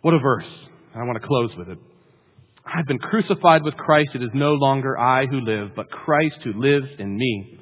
What 0.00 0.14
a 0.14 0.18
verse. 0.18 0.46
I 0.94 1.00
want 1.00 1.20
to 1.20 1.26
close 1.26 1.50
with 1.56 1.68
it. 1.68 1.78
I've 2.66 2.86
been 2.86 2.98
crucified 2.98 3.62
with 3.62 3.76
Christ. 3.76 4.10
It 4.14 4.22
is 4.22 4.30
no 4.34 4.54
longer 4.54 4.98
I 4.98 5.26
who 5.26 5.40
live, 5.40 5.70
but 5.76 5.90
Christ 5.90 6.36
who 6.42 6.52
lives 6.52 6.88
in 6.98 7.16
me. 7.16 7.58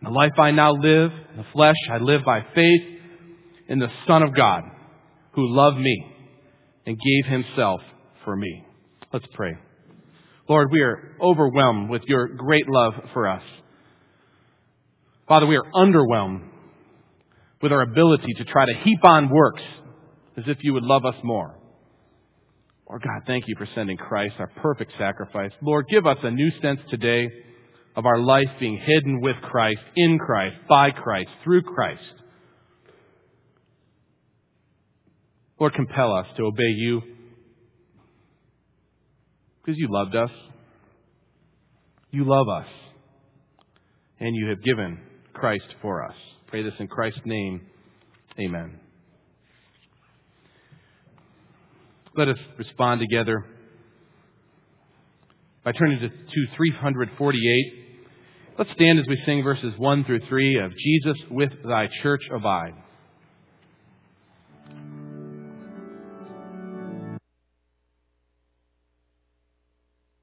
In 0.00 0.04
the 0.04 0.10
life 0.10 0.32
I 0.38 0.50
now 0.50 0.72
live, 0.72 1.12
in 1.12 1.36
the 1.36 1.46
flesh, 1.52 1.76
I 1.90 1.98
live 1.98 2.22
by 2.24 2.40
faith 2.54 2.82
in 3.68 3.78
the 3.78 3.88
Son 4.08 4.22
of 4.22 4.34
God, 4.34 4.64
who 5.32 5.54
loved 5.54 5.78
me 5.78 6.06
and 6.86 6.98
gave 6.98 7.30
himself 7.30 7.80
for 8.24 8.34
me. 8.34 8.64
Let's 9.12 9.26
pray. 9.34 9.52
Lord, 10.48 10.72
we 10.72 10.80
are 10.80 11.16
overwhelmed 11.20 11.90
with 11.90 12.02
your 12.06 12.26
great 12.28 12.68
love 12.68 12.94
for 13.12 13.28
us. 13.28 13.42
Father, 15.28 15.46
we 15.46 15.56
are 15.56 15.70
underwhelmed 15.72 16.42
with 17.62 17.70
our 17.70 17.82
ability 17.82 18.32
to 18.38 18.44
try 18.44 18.66
to 18.66 18.74
heap 18.82 19.04
on 19.04 19.28
works 19.28 19.62
as 20.36 20.44
if 20.48 20.58
you 20.62 20.72
would 20.72 20.82
love 20.82 21.04
us 21.04 21.14
more. 21.22 21.59
Lord 22.90 23.02
God, 23.02 23.22
thank 23.24 23.44
you 23.46 23.54
for 23.56 23.68
sending 23.72 23.96
Christ, 23.96 24.34
our 24.40 24.50
perfect 24.56 24.90
sacrifice. 24.98 25.52
Lord, 25.62 25.86
give 25.88 26.08
us 26.08 26.16
a 26.24 26.30
new 26.32 26.50
sense 26.60 26.80
today 26.90 27.28
of 27.94 28.04
our 28.04 28.18
life 28.18 28.48
being 28.58 28.80
hidden 28.84 29.20
with 29.20 29.36
Christ, 29.42 29.78
in 29.94 30.18
Christ, 30.18 30.56
by 30.68 30.90
Christ, 30.90 31.30
through 31.44 31.62
Christ. 31.62 32.02
Lord, 35.60 35.72
compel 35.74 36.12
us 36.16 36.26
to 36.36 36.42
obey 36.42 36.72
you 36.74 37.00
because 39.62 39.78
you 39.78 39.86
loved 39.88 40.16
us. 40.16 40.30
You 42.10 42.24
love 42.26 42.48
us. 42.48 42.66
And 44.18 44.34
you 44.34 44.48
have 44.48 44.64
given 44.64 44.98
Christ 45.32 45.76
for 45.80 46.04
us. 46.04 46.16
Pray 46.48 46.64
this 46.64 46.74
in 46.80 46.88
Christ's 46.88 47.20
name. 47.24 47.60
Amen. 48.40 48.80
Let 52.16 52.28
us 52.28 52.38
respond 52.58 53.00
together 53.00 53.44
by 55.64 55.72
turning 55.72 56.00
to, 56.00 56.08
to 56.08 56.56
348. 56.56 57.72
Let's 58.58 58.70
stand 58.72 58.98
as 58.98 59.06
we 59.06 59.16
sing 59.24 59.42
verses 59.42 59.72
1 59.76 60.04
through 60.04 60.20
3 60.28 60.58
of 60.58 60.72
Jesus 60.76 61.16
with 61.30 61.50
thy 61.64 61.88
church 62.02 62.22
abide. 62.34 62.74